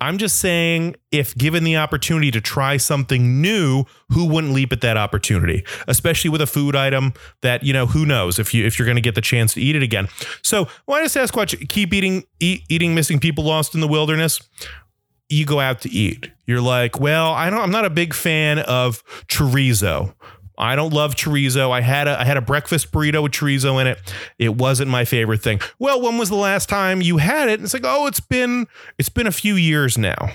I'm 0.00 0.16
just 0.18 0.38
saying, 0.38 0.96
if 1.10 1.36
given 1.36 1.62
the 1.62 1.76
opportunity 1.76 2.30
to 2.30 2.40
try 2.40 2.78
something 2.78 3.42
new, 3.42 3.84
who 4.10 4.26
wouldn't 4.26 4.54
leap 4.54 4.72
at 4.72 4.80
that 4.80 4.96
opportunity? 4.96 5.64
Especially 5.88 6.30
with 6.30 6.40
a 6.40 6.46
food 6.46 6.74
item 6.74 7.12
that 7.42 7.62
you 7.62 7.72
know, 7.72 7.86
who 7.86 8.06
knows 8.06 8.38
if 8.38 8.54
you 8.54 8.66
if 8.66 8.78
you're 8.78 8.86
going 8.86 8.96
to 8.96 9.02
get 9.02 9.14
the 9.14 9.20
chance 9.20 9.54
to 9.54 9.60
eat 9.60 9.76
it 9.76 9.82
again. 9.82 10.08
So 10.42 10.68
why 10.86 11.02
does 11.02 11.14
Sasquatch 11.14 11.68
keep 11.68 11.92
eating 11.92 12.24
eat, 12.40 12.62
eating 12.68 12.94
missing 12.94 13.20
people 13.20 13.44
lost 13.44 13.74
in 13.74 13.80
the 13.80 13.88
wilderness? 13.88 14.40
You 15.28 15.46
go 15.46 15.60
out 15.60 15.80
to 15.82 15.90
eat. 15.90 16.30
You're 16.46 16.60
like, 16.60 16.98
well, 16.98 17.32
I 17.32 17.50
don't. 17.50 17.60
I'm 17.60 17.70
not 17.70 17.84
a 17.84 17.90
big 17.90 18.14
fan 18.14 18.58
of 18.58 19.04
chorizo. 19.28 20.14
I 20.60 20.76
don't 20.76 20.92
love 20.92 21.14
chorizo. 21.14 21.70
I 21.70 21.80
had 21.80 22.06
a 22.06 22.20
I 22.20 22.24
had 22.24 22.36
a 22.36 22.42
breakfast 22.42 22.92
burrito 22.92 23.22
with 23.22 23.32
chorizo 23.32 23.80
in 23.80 23.86
it. 23.86 23.98
It 24.38 24.56
wasn't 24.56 24.90
my 24.90 25.04
favorite 25.04 25.42
thing. 25.42 25.60
Well, 25.78 26.00
when 26.02 26.18
was 26.18 26.28
the 26.28 26.36
last 26.36 26.68
time 26.68 27.00
you 27.00 27.16
had 27.16 27.48
it? 27.48 27.62
It's 27.62 27.72
like, 27.72 27.84
oh, 27.86 28.06
it's 28.06 28.20
been 28.20 28.66
it's 28.98 29.08
been 29.08 29.26
a 29.26 29.32
few 29.32 29.54
years 29.54 29.96
now. 29.96 30.32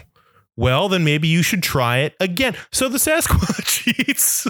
Well, 0.57 0.87
then 0.87 1.03
maybe 1.03 1.27
you 1.27 1.43
should 1.43 1.61
try 1.61 1.97
it 1.99 2.15
again. 2.19 2.55
So 2.71 2.87
the 2.87 2.97
Sasquatch 2.97 3.87
eats 4.09 4.47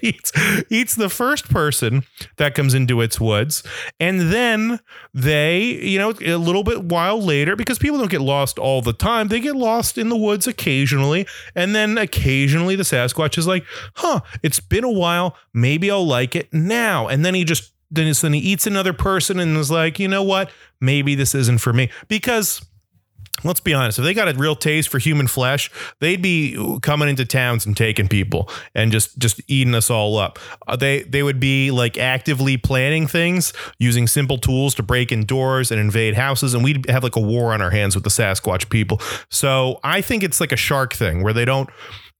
eats 0.00 0.32
eats 0.70 0.94
the 0.94 1.08
first 1.08 1.50
person 1.50 2.04
that 2.36 2.54
comes 2.54 2.72
into 2.72 3.00
its 3.00 3.20
woods, 3.20 3.64
and 3.98 4.32
then 4.32 4.78
they, 5.12 5.60
you 5.60 5.98
know, 5.98 6.14
a 6.24 6.36
little 6.36 6.62
bit 6.62 6.84
while 6.84 7.20
later, 7.20 7.56
because 7.56 7.78
people 7.78 7.98
don't 7.98 8.10
get 8.10 8.20
lost 8.20 8.58
all 8.60 8.80
the 8.80 8.92
time, 8.92 9.28
they 9.28 9.40
get 9.40 9.56
lost 9.56 9.98
in 9.98 10.08
the 10.08 10.16
woods 10.16 10.46
occasionally, 10.46 11.26
and 11.56 11.74
then 11.74 11.98
occasionally 11.98 12.76
the 12.76 12.84
Sasquatch 12.84 13.36
is 13.36 13.46
like, 13.48 13.64
"Huh, 13.96 14.20
it's 14.42 14.60
been 14.60 14.84
a 14.84 14.90
while. 14.90 15.36
Maybe 15.52 15.90
I'll 15.90 16.06
like 16.06 16.36
it 16.36 16.52
now," 16.52 17.08
and 17.08 17.24
then 17.24 17.34
he 17.34 17.44
just 17.44 17.72
then 17.90 18.32
he 18.32 18.40
eats 18.40 18.66
another 18.66 18.92
person 18.92 19.40
and 19.40 19.56
is 19.56 19.70
like, 19.70 19.98
"You 19.98 20.08
know 20.08 20.22
what? 20.22 20.50
Maybe 20.80 21.16
this 21.16 21.34
isn't 21.34 21.58
for 21.58 21.72
me," 21.72 21.90
because 22.06 22.60
let's 23.42 23.60
be 23.60 23.74
honest, 23.74 23.98
if 23.98 24.04
they 24.04 24.14
got 24.14 24.28
a 24.28 24.34
real 24.34 24.54
taste 24.54 24.88
for 24.88 24.98
human 24.98 25.26
flesh, 25.26 25.70
they'd 26.00 26.22
be 26.22 26.78
coming 26.82 27.08
into 27.08 27.24
towns 27.24 27.66
and 27.66 27.76
taking 27.76 28.08
people 28.08 28.48
and 28.74 28.92
just 28.92 29.18
just 29.18 29.40
eating 29.48 29.74
us 29.74 29.90
all 29.90 30.16
up. 30.16 30.38
Uh, 30.66 30.76
they 30.76 31.02
they 31.02 31.22
would 31.22 31.40
be 31.40 31.70
like 31.70 31.98
actively 31.98 32.56
planning 32.56 33.06
things 33.06 33.52
using 33.78 34.06
simple 34.06 34.38
tools 34.38 34.74
to 34.76 34.82
break 34.82 35.10
in 35.10 35.24
doors 35.24 35.70
and 35.70 35.80
invade 35.80 36.14
houses, 36.14 36.54
and 36.54 36.62
we'd 36.62 36.88
have 36.88 37.02
like 37.02 37.16
a 37.16 37.20
war 37.20 37.52
on 37.52 37.60
our 37.60 37.70
hands 37.70 37.94
with 37.94 38.04
the 38.04 38.10
Sasquatch 38.10 38.68
people. 38.70 39.00
So 39.30 39.80
I 39.82 40.00
think 40.00 40.22
it's 40.22 40.40
like 40.40 40.52
a 40.52 40.56
shark 40.56 40.94
thing 40.94 41.22
where 41.22 41.32
they 41.32 41.44
don't. 41.44 41.68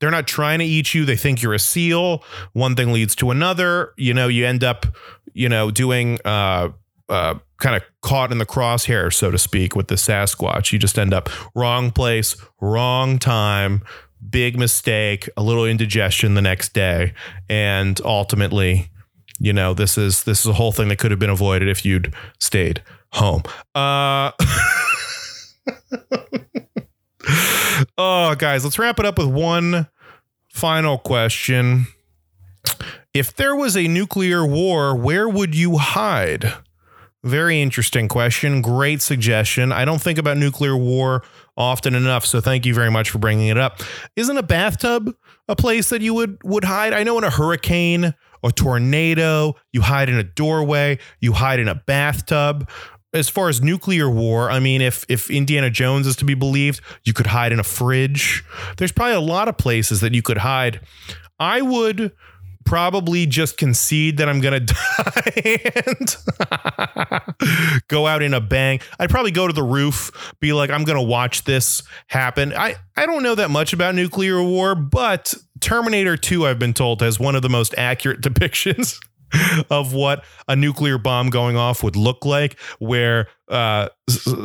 They're 0.00 0.10
not 0.10 0.26
trying 0.26 0.58
to 0.58 0.64
eat 0.64 0.92
you. 0.92 1.04
They 1.04 1.16
think 1.16 1.40
you're 1.40 1.54
a 1.54 1.58
seal. 1.58 2.24
One 2.52 2.74
thing 2.74 2.92
leads 2.92 3.14
to 3.16 3.30
another. 3.30 3.94
You 3.96 4.12
know, 4.12 4.28
you 4.28 4.44
end 4.44 4.62
up, 4.64 4.86
you 5.32 5.48
know, 5.48 5.70
doing 5.70 6.18
uh, 6.24 6.70
uh, 7.08 7.34
kind 7.58 7.76
of 7.76 7.82
caught 8.02 8.32
in 8.32 8.38
the 8.38 8.46
crosshair, 8.46 9.12
so 9.12 9.30
to 9.30 9.38
speak, 9.38 9.76
with 9.76 9.88
the 9.88 9.94
Sasquatch. 9.94 10.72
You 10.72 10.78
just 10.78 10.98
end 10.98 11.12
up 11.14 11.28
wrong 11.54 11.90
place, 11.90 12.36
wrong 12.60 13.18
time, 13.18 13.82
big 14.28 14.58
mistake, 14.58 15.28
a 15.36 15.42
little 15.42 15.66
indigestion 15.66 16.34
the 16.34 16.42
next 16.42 16.72
day, 16.72 17.12
and 17.48 18.00
ultimately, 18.04 18.90
you 19.38 19.52
know, 19.52 19.74
this 19.74 19.98
is 19.98 20.24
this 20.24 20.40
is 20.40 20.46
a 20.46 20.54
whole 20.54 20.72
thing 20.72 20.88
that 20.88 20.98
could 20.98 21.10
have 21.10 21.20
been 21.20 21.30
avoided 21.30 21.68
if 21.68 21.84
you'd 21.84 22.14
stayed 22.38 22.82
home. 23.12 23.42
Uh, 23.74 24.30
oh, 27.98 28.34
guys, 28.36 28.64
let's 28.64 28.78
wrap 28.78 28.98
it 28.98 29.06
up 29.06 29.18
with 29.18 29.28
one 29.28 29.88
final 30.48 30.98
question. 30.98 31.86
If 33.12 33.34
there 33.36 33.54
was 33.54 33.76
a 33.76 33.86
nuclear 33.86 34.44
war, 34.44 34.96
where 34.96 35.28
would 35.28 35.54
you 35.54 35.76
hide? 35.76 36.52
Very 37.24 37.62
interesting 37.62 38.06
question. 38.06 38.60
Great 38.60 39.00
suggestion. 39.00 39.72
I 39.72 39.86
don't 39.86 40.00
think 40.00 40.18
about 40.18 40.36
nuclear 40.36 40.76
war 40.76 41.24
often 41.56 41.94
enough, 41.94 42.26
so 42.26 42.42
thank 42.42 42.66
you 42.66 42.74
very 42.74 42.90
much 42.90 43.08
for 43.08 43.18
bringing 43.18 43.48
it 43.48 43.56
up. 43.56 43.80
Isn't 44.14 44.36
a 44.36 44.42
bathtub 44.42 45.10
a 45.48 45.56
place 45.56 45.88
that 45.88 46.02
you 46.02 46.12
would 46.12 46.36
would 46.44 46.64
hide? 46.64 46.92
I 46.92 47.02
know 47.02 47.16
in 47.16 47.24
a 47.24 47.30
hurricane, 47.30 48.12
a 48.42 48.52
tornado, 48.52 49.54
you 49.72 49.80
hide 49.80 50.10
in 50.10 50.16
a 50.16 50.22
doorway, 50.22 50.98
you 51.18 51.32
hide 51.32 51.60
in 51.60 51.68
a 51.68 51.74
bathtub. 51.74 52.68
As 53.14 53.30
far 53.30 53.48
as 53.48 53.62
nuclear 53.62 54.10
war, 54.10 54.50
I 54.50 54.60
mean, 54.60 54.82
if 54.82 55.06
if 55.08 55.30
Indiana 55.30 55.70
Jones 55.70 56.06
is 56.06 56.16
to 56.16 56.26
be 56.26 56.34
believed, 56.34 56.82
you 57.04 57.14
could 57.14 57.28
hide 57.28 57.52
in 57.52 57.58
a 57.58 57.64
fridge. 57.64 58.44
There's 58.76 58.92
probably 58.92 59.14
a 59.14 59.20
lot 59.20 59.48
of 59.48 59.56
places 59.56 60.00
that 60.02 60.12
you 60.12 60.20
could 60.20 60.38
hide. 60.38 60.80
I 61.38 61.62
would 61.62 62.12
probably 62.64 63.26
just 63.26 63.56
concede 63.56 64.18
that 64.18 64.28
I'm 64.28 64.40
gonna 64.40 64.60
die 64.60 65.60
and 65.86 66.16
go 67.88 68.06
out 68.06 68.22
in 68.22 68.34
a 68.34 68.40
bang. 68.40 68.80
I'd 68.98 69.10
probably 69.10 69.30
go 69.30 69.46
to 69.46 69.52
the 69.52 69.62
roof, 69.62 70.34
be 70.40 70.52
like, 70.52 70.70
I'm 70.70 70.84
gonna 70.84 71.02
watch 71.02 71.44
this 71.44 71.82
happen. 72.08 72.52
I, 72.52 72.76
I 72.96 73.06
don't 73.06 73.22
know 73.22 73.34
that 73.34 73.50
much 73.50 73.72
about 73.72 73.94
nuclear 73.94 74.42
war, 74.42 74.74
but 74.74 75.34
Terminator 75.60 76.16
2, 76.16 76.46
I've 76.46 76.58
been 76.58 76.74
told, 76.74 77.00
has 77.00 77.18
one 77.18 77.34
of 77.34 77.42
the 77.42 77.48
most 77.48 77.74
accurate 77.78 78.20
depictions 78.22 78.98
of 79.70 79.92
what 79.92 80.24
a 80.48 80.56
nuclear 80.56 80.98
bomb 80.98 81.30
going 81.30 81.56
off 81.56 81.82
would 81.82 81.96
look 81.96 82.24
like, 82.24 82.58
where 82.78 83.28
uh, 83.48 83.88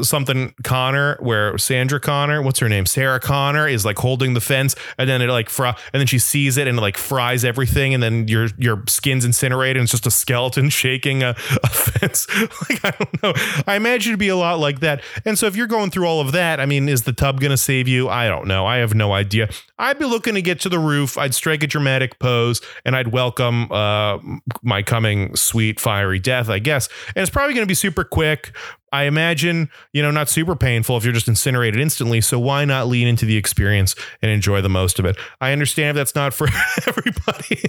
something 0.01 0.53
Connor, 0.63 1.17
where 1.21 1.57
Sandra 1.57 1.99
Connor, 1.99 2.41
what's 2.41 2.59
her 2.59 2.67
name, 2.69 2.85
Sarah 2.85 3.19
Connor, 3.19 3.67
is 3.67 3.85
like 3.85 3.97
holding 3.97 4.33
the 4.33 4.41
fence, 4.41 4.75
and 4.97 5.09
then 5.09 5.21
it 5.21 5.27
like 5.27 5.49
fry, 5.49 5.75
and 5.93 5.99
then 5.99 6.07
she 6.07 6.19
sees 6.19 6.57
it 6.57 6.67
and 6.67 6.77
it 6.77 6.81
like 6.81 6.97
fries 6.97 7.45
everything, 7.45 7.93
and 7.93 8.03
then 8.03 8.27
your 8.27 8.47
your 8.57 8.83
skin's 8.87 9.23
incinerated, 9.23 9.77
and 9.77 9.83
it's 9.83 9.91
just 9.91 10.05
a 10.05 10.11
skeleton 10.11 10.69
shaking 10.69 11.23
a, 11.23 11.29
a 11.63 11.69
fence. 11.69 12.27
like 12.69 12.83
I 12.83 12.91
don't 12.91 13.23
know. 13.23 13.33
I 13.67 13.75
imagine 13.75 14.11
it'd 14.11 14.19
be 14.19 14.29
a 14.29 14.35
lot 14.35 14.59
like 14.59 14.81
that. 14.81 15.01
And 15.25 15.39
so 15.39 15.45
if 15.45 15.55
you're 15.55 15.67
going 15.67 15.91
through 15.91 16.05
all 16.05 16.19
of 16.19 16.33
that, 16.33 16.59
I 16.59 16.65
mean, 16.65 16.89
is 16.89 17.03
the 17.03 17.13
tub 17.13 17.39
gonna 17.39 17.57
save 17.57 17.87
you? 17.87 18.09
I 18.09 18.27
don't 18.27 18.47
know. 18.47 18.65
I 18.65 18.77
have 18.77 18.93
no 18.93 19.13
idea. 19.13 19.49
I'd 19.77 19.97
be 19.97 20.05
looking 20.05 20.35
to 20.35 20.41
get 20.41 20.59
to 20.61 20.69
the 20.69 20.79
roof. 20.79 21.17
I'd 21.17 21.33
strike 21.33 21.63
a 21.63 21.67
dramatic 21.67 22.19
pose, 22.19 22.61
and 22.83 22.95
I'd 22.95 23.09
welcome 23.09 23.71
uh, 23.71 24.19
my 24.61 24.83
coming 24.83 25.35
sweet 25.37 25.79
fiery 25.79 26.19
death, 26.19 26.49
I 26.49 26.59
guess. 26.59 26.89
And 27.15 27.23
it's 27.23 27.29
probably 27.29 27.53
gonna 27.53 27.65
be 27.65 27.73
super 27.73 28.03
quick 28.03 28.53
I 28.91 29.03
imagine, 29.03 29.69
you 29.93 30.01
know, 30.01 30.11
not 30.11 30.29
super 30.29 30.55
painful 30.55 30.97
if 30.97 31.03
you're 31.03 31.13
just 31.13 31.27
incinerated 31.27 31.79
instantly. 31.79 32.21
So 32.21 32.39
why 32.39 32.65
not 32.65 32.87
lean 32.87 33.07
into 33.07 33.25
the 33.25 33.37
experience 33.37 33.95
and 34.21 34.31
enjoy 34.31 34.61
the 34.61 34.69
most 34.69 34.99
of 34.99 35.05
it? 35.05 35.17
I 35.41 35.51
understand 35.51 35.89
if 35.89 36.01
that's 36.01 36.15
not 36.15 36.33
for 36.33 36.47
everybody. 36.87 37.61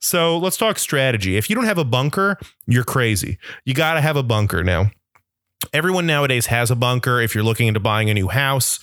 so 0.00 0.38
let's 0.38 0.56
talk 0.56 0.78
strategy. 0.78 1.36
If 1.36 1.48
you 1.48 1.56
don't 1.56 1.64
have 1.64 1.78
a 1.78 1.84
bunker, 1.84 2.38
you're 2.66 2.84
crazy. 2.84 3.38
You 3.64 3.74
got 3.74 3.94
to 3.94 4.00
have 4.00 4.16
a 4.16 4.22
bunker 4.22 4.64
now. 4.64 4.90
Everyone 5.72 6.06
nowadays 6.06 6.46
has 6.46 6.70
a 6.70 6.76
bunker. 6.76 7.20
If 7.20 7.34
you're 7.34 7.44
looking 7.44 7.68
into 7.68 7.80
buying 7.80 8.10
a 8.10 8.14
new 8.14 8.28
house, 8.28 8.80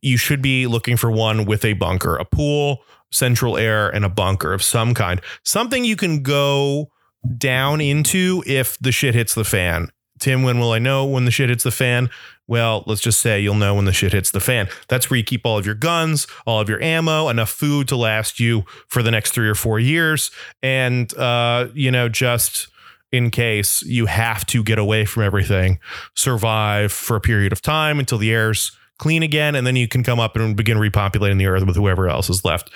you 0.00 0.16
should 0.16 0.42
be 0.42 0.66
looking 0.66 0.96
for 0.96 1.10
one 1.10 1.44
with 1.44 1.64
a 1.64 1.74
bunker, 1.74 2.16
a 2.16 2.24
pool, 2.24 2.78
central 3.12 3.56
air, 3.56 3.88
and 3.88 4.04
a 4.04 4.08
bunker 4.08 4.52
of 4.52 4.62
some 4.62 4.94
kind. 4.94 5.20
Something 5.44 5.84
you 5.84 5.96
can 5.96 6.22
go 6.22 6.90
down 7.38 7.80
into 7.80 8.42
if 8.46 8.78
the 8.78 8.92
shit 8.92 9.14
hits 9.14 9.34
the 9.34 9.44
fan. 9.44 9.88
Tim, 10.18 10.42
when 10.42 10.58
will 10.58 10.72
I 10.72 10.78
know 10.78 11.04
when 11.04 11.24
the 11.24 11.30
shit 11.30 11.48
hits 11.48 11.64
the 11.64 11.70
fan? 11.70 12.10
Well, 12.48 12.84
let's 12.86 13.00
just 13.00 13.20
say 13.20 13.40
you'll 13.40 13.54
know 13.54 13.74
when 13.74 13.86
the 13.86 13.92
shit 13.92 14.12
hits 14.12 14.30
the 14.30 14.40
fan. 14.40 14.68
That's 14.88 15.10
where 15.10 15.18
you 15.18 15.24
keep 15.24 15.44
all 15.44 15.58
of 15.58 15.66
your 15.66 15.74
guns, 15.74 16.26
all 16.46 16.60
of 16.60 16.68
your 16.68 16.80
ammo, 16.80 17.28
enough 17.28 17.50
food 17.50 17.88
to 17.88 17.96
last 17.96 18.38
you 18.38 18.64
for 18.88 19.02
the 19.02 19.10
next 19.10 19.32
three 19.32 19.48
or 19.48 19.54
four 19.54 19.80
years. 19.80 20.30
And, 20.62 21.12
uh, 21.16 21.68
you 21.74 21.90
know, 21.90 22.08
just 22.08 22.68
in 23.12 23.30
case 23.30 23.82
you 23.82 24.06
have 24.06 24.46
to 24.46 24.62
get 24.62 24.78
away 24.78 25.04
from 25.04 25.24
everything, 25.24 25.80
survive 26.14 26.92
for 26.92 27.16
a 27.16 27.20
period 27.20 27.52
of 27.52 27.62
time 27.62 27.98
until 27.98 28.18
the 28.18 28.32
air's 28.32 28.76
clean 28.98 29.22
again. 29.22 29.54
And 29.54 29.66
then 29.66 29.76
you 29.76 29.88
can 29.88 30.02
come 30.02 30.20
up 30.20 30.36
and 30.36 30.56
begin 30.56 30.78
repopulating 30.78 31.38
the 31.38 31.46
earth 31.46 31.64
with 31.64 31.76
whoever 31.76 32.08
else 32.08 32.30
is 32.30 32.44
left. 32.44 32.70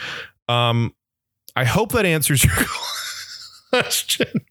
Um, 0.48 0.94
I 1.54 1.64
hope 1.64 1.92
that 1.92 2.06
answers 2.06 2.44
your 2.44 2.54
question. 3.70 4.46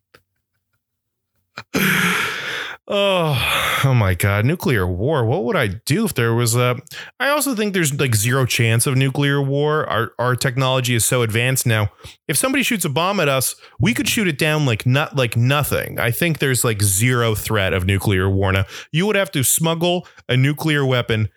Oh, 2.91 3.81
oh 3.85 3.93
my 3.93 4.15
God. 4.15 4.45
Nuclear 4.45 4.87
war. 4.87 5.23
What 5.23 5.43
would 5.43 5.55
I 5.55 5.67
do 5.67 6.05
if 6.05 6.15
there 6.15 6.33
was 6.33 6.55
a. 6.55 6.77
I 7.19 7.29
also 7.29 7.53
think 7.53 7.75
there's 7.75 7.97
like 7.99 8.15
zero 8.15 8.47
chance 8.47 8.87
of 8.87 8.97
nuclear 8.97 9.39
war. 9.39 9.87
Our, 9.87 10.13
our 10.17 10.35
technology 10.35 10.95
is 10.95 11.05
so 11.05 11.21
advanced 11.21 11.67
now. 11.67 11.91
If 12.27 12.35
somebody 12.35 12.63
shoots 12.63 12.85
a 12.85 12.89
bomb 12.89 13.19
at 13.19 13.29
us, 13.29 13.55
we 13.79 13.93
could 13.93 14.09
shoot 14.09 14.27
it 14.27 14.39
down 14.39 14.65
like 14.65 14.87
not 14.87 15.15
like 15.15 15.37
nothing. 15.37 15.99
I 15.99 16.09
think 16.09 16.39
there's 16.39 16.63
like 16.63 16.81
zero 16.81 17.35
threat 17.35 17.73
of 17.73 17.85
nuclear 17.85 18.27
war 18.27 18.51
now. 18.51 18.65
You 18.91 19.05
would 19.05 19.15
have 19.15 19.31
to 19.31 19.43
smuggle 19.43 20.07
a 20.27 20.35
nuclear 20.35 20.83
weapon 20.83 21.29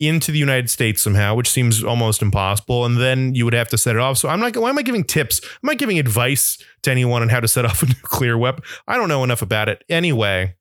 into 0.00 0.30
the 0.30 0.38
United 0.38 0.68
States 0.68 1.02
somehow, 1.02 1.34
which 1.34 1.48
seems 1.48 1.82
almost 1.82 2.20
impossible. 2.20 2.84
And 2.84 2.98
then 2.98 3.34
you 3.34 3.46
would 3.46 3.54
have 3.54 3.68
to 3.68 3.78
set 3.78 3.96
it 3.96 4.00
off. 4.00 4.18
So 4.18 4.28
I'm 4.28 4.40
not, 4.40 4.54
why 4.58 4.68
am 4.68 4.78
I 4.78 4.82
giving 4.82 5.04
tips? 5.04 5.40
I'm 5.42 5.68
not 5.68 5.78
giving 5.78 5.98
advice 5.98 6.58
to 6.82 6.90
anyone 6.90 7.22
on 7.22 7.30
how 7.30 7.40
to 7.40 7.48
set 7.48 7.64
off 7.64 7.82
a 7.82 7.86
nuclear 7.86 8.36
weapon. 8.36 8.62
I 8.86 8.96
don't 8.96 9.08
know 9.08 9.24
enough 9.24 9.42
about 9.42 9.70
it. 9.70 9.82
Anyway, 9.88 10.54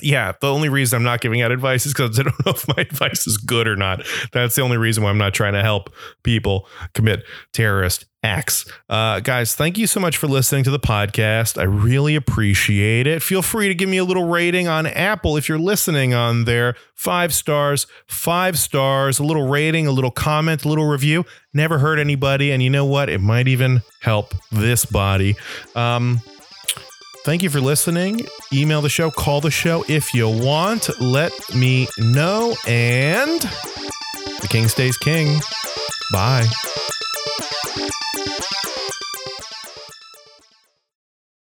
yeah, 0.00 0.32
the 0.40 0.52
only 0.52 0.68
reason 0.68 0.96
I'm 0.96 1.02
not 1.02 1.20
giving 1.20 1.42
out 1.42 1.52
advice 1.52 1.86
is 1.86 1.92
because 1.92 2.18
I 2.18 2.24
don't 2.24 2.34
know 2.46 2.52
if 2.52 2.68
my 2.68 2.82
advice 2.82 3.26
is 3.26 3.36
good 3.36 3.66
or 3.66 3.76
not. 3.76 4.06
That's 4.32 4.54
the 4.54 4.62
only 4.62 4.76
reason 4.76 5.02
why 5.02 5.10
I'm 5.10 5.18
not 5.18 5.34
trying 5.34 5.54
to 5.54 5.62
help 5.62 5.94
people 6.22 6.68
commit 6.94 7.24
terrorist 7.52 8.06
acts. 8.22 8.66
Uh, 8.88 9.20
guys, 9.20 9.54
thank 9.54 9.78
you 9.78 9.86
so 9.86 10.00
much 10.00 10.16
for 10.16 10.26
listening 10.26 10.64
to 10.64 10.70
the 10.70 10.80
podcast. 10.80 11.58
I 11.58 11.64
really 11.64 12.16
appreciate 12.16 13.06
it. 13.06 13.22
Feel 13.22 13.40
free 13.40 13.68
to 13.68 13.74
give 13.74 13.88
me 13.88 13.98
a 13.98 14.04
little 14.04 14.26
rating 14.26 14.66
on 14.66 14.86
Apple 14.86 15.36
if 15.36 15.48
you're 15.48 15.58
listening 15.58 16.12
on 16.12 16.44
there. 16.44 16.74
Five 16.94 17.32
stars, 17.32 17.86
five 18.08 18.58
stars, 18.58 19.18
a 19.18 19.24
little 19.24 19.48
rating, 19.48 19.86
a 19.86 19.92
little 19.92 20.10
comment, 20.10 20.64
a 20.64 20.68
little 20.68 20.86
review. 20.86 21.24
Never 21.54 21.78
hurt 21.78 21.98
anybody. 21.98 22.50
And 22.50 22.62
you 22.62 22.70
know 22.70 22.84
what? 22.84 23.08
It 23.08 23.20
might 23.20 23.48
even 23.48 23.82
help 24.00 24.34
this 24.50 24.84
body. 24.84 25.36
Um, 25.74 26.20
Thank 27.26 27.42
you 27.42 27.50
for 27.50 27.60
listening. 27.60 28.24
Email 28.52 28.80
the 28.80 28.88
show, 28.88 29.10
call 29.10 29.40
the 29.40 29.50
show 29.50 29.84
if 29.88 30.14
you 30.14 30.28
want. 30.28 30.88
Let 31.00 31.32
me 31.52 31.88
know. 31.98 32.54
And 32.68 33.40
the 33.40 34.46
king 34.48 34.68
stays 34.68 34.96
king. 34.96 35.40
Bye. 36.12 36.46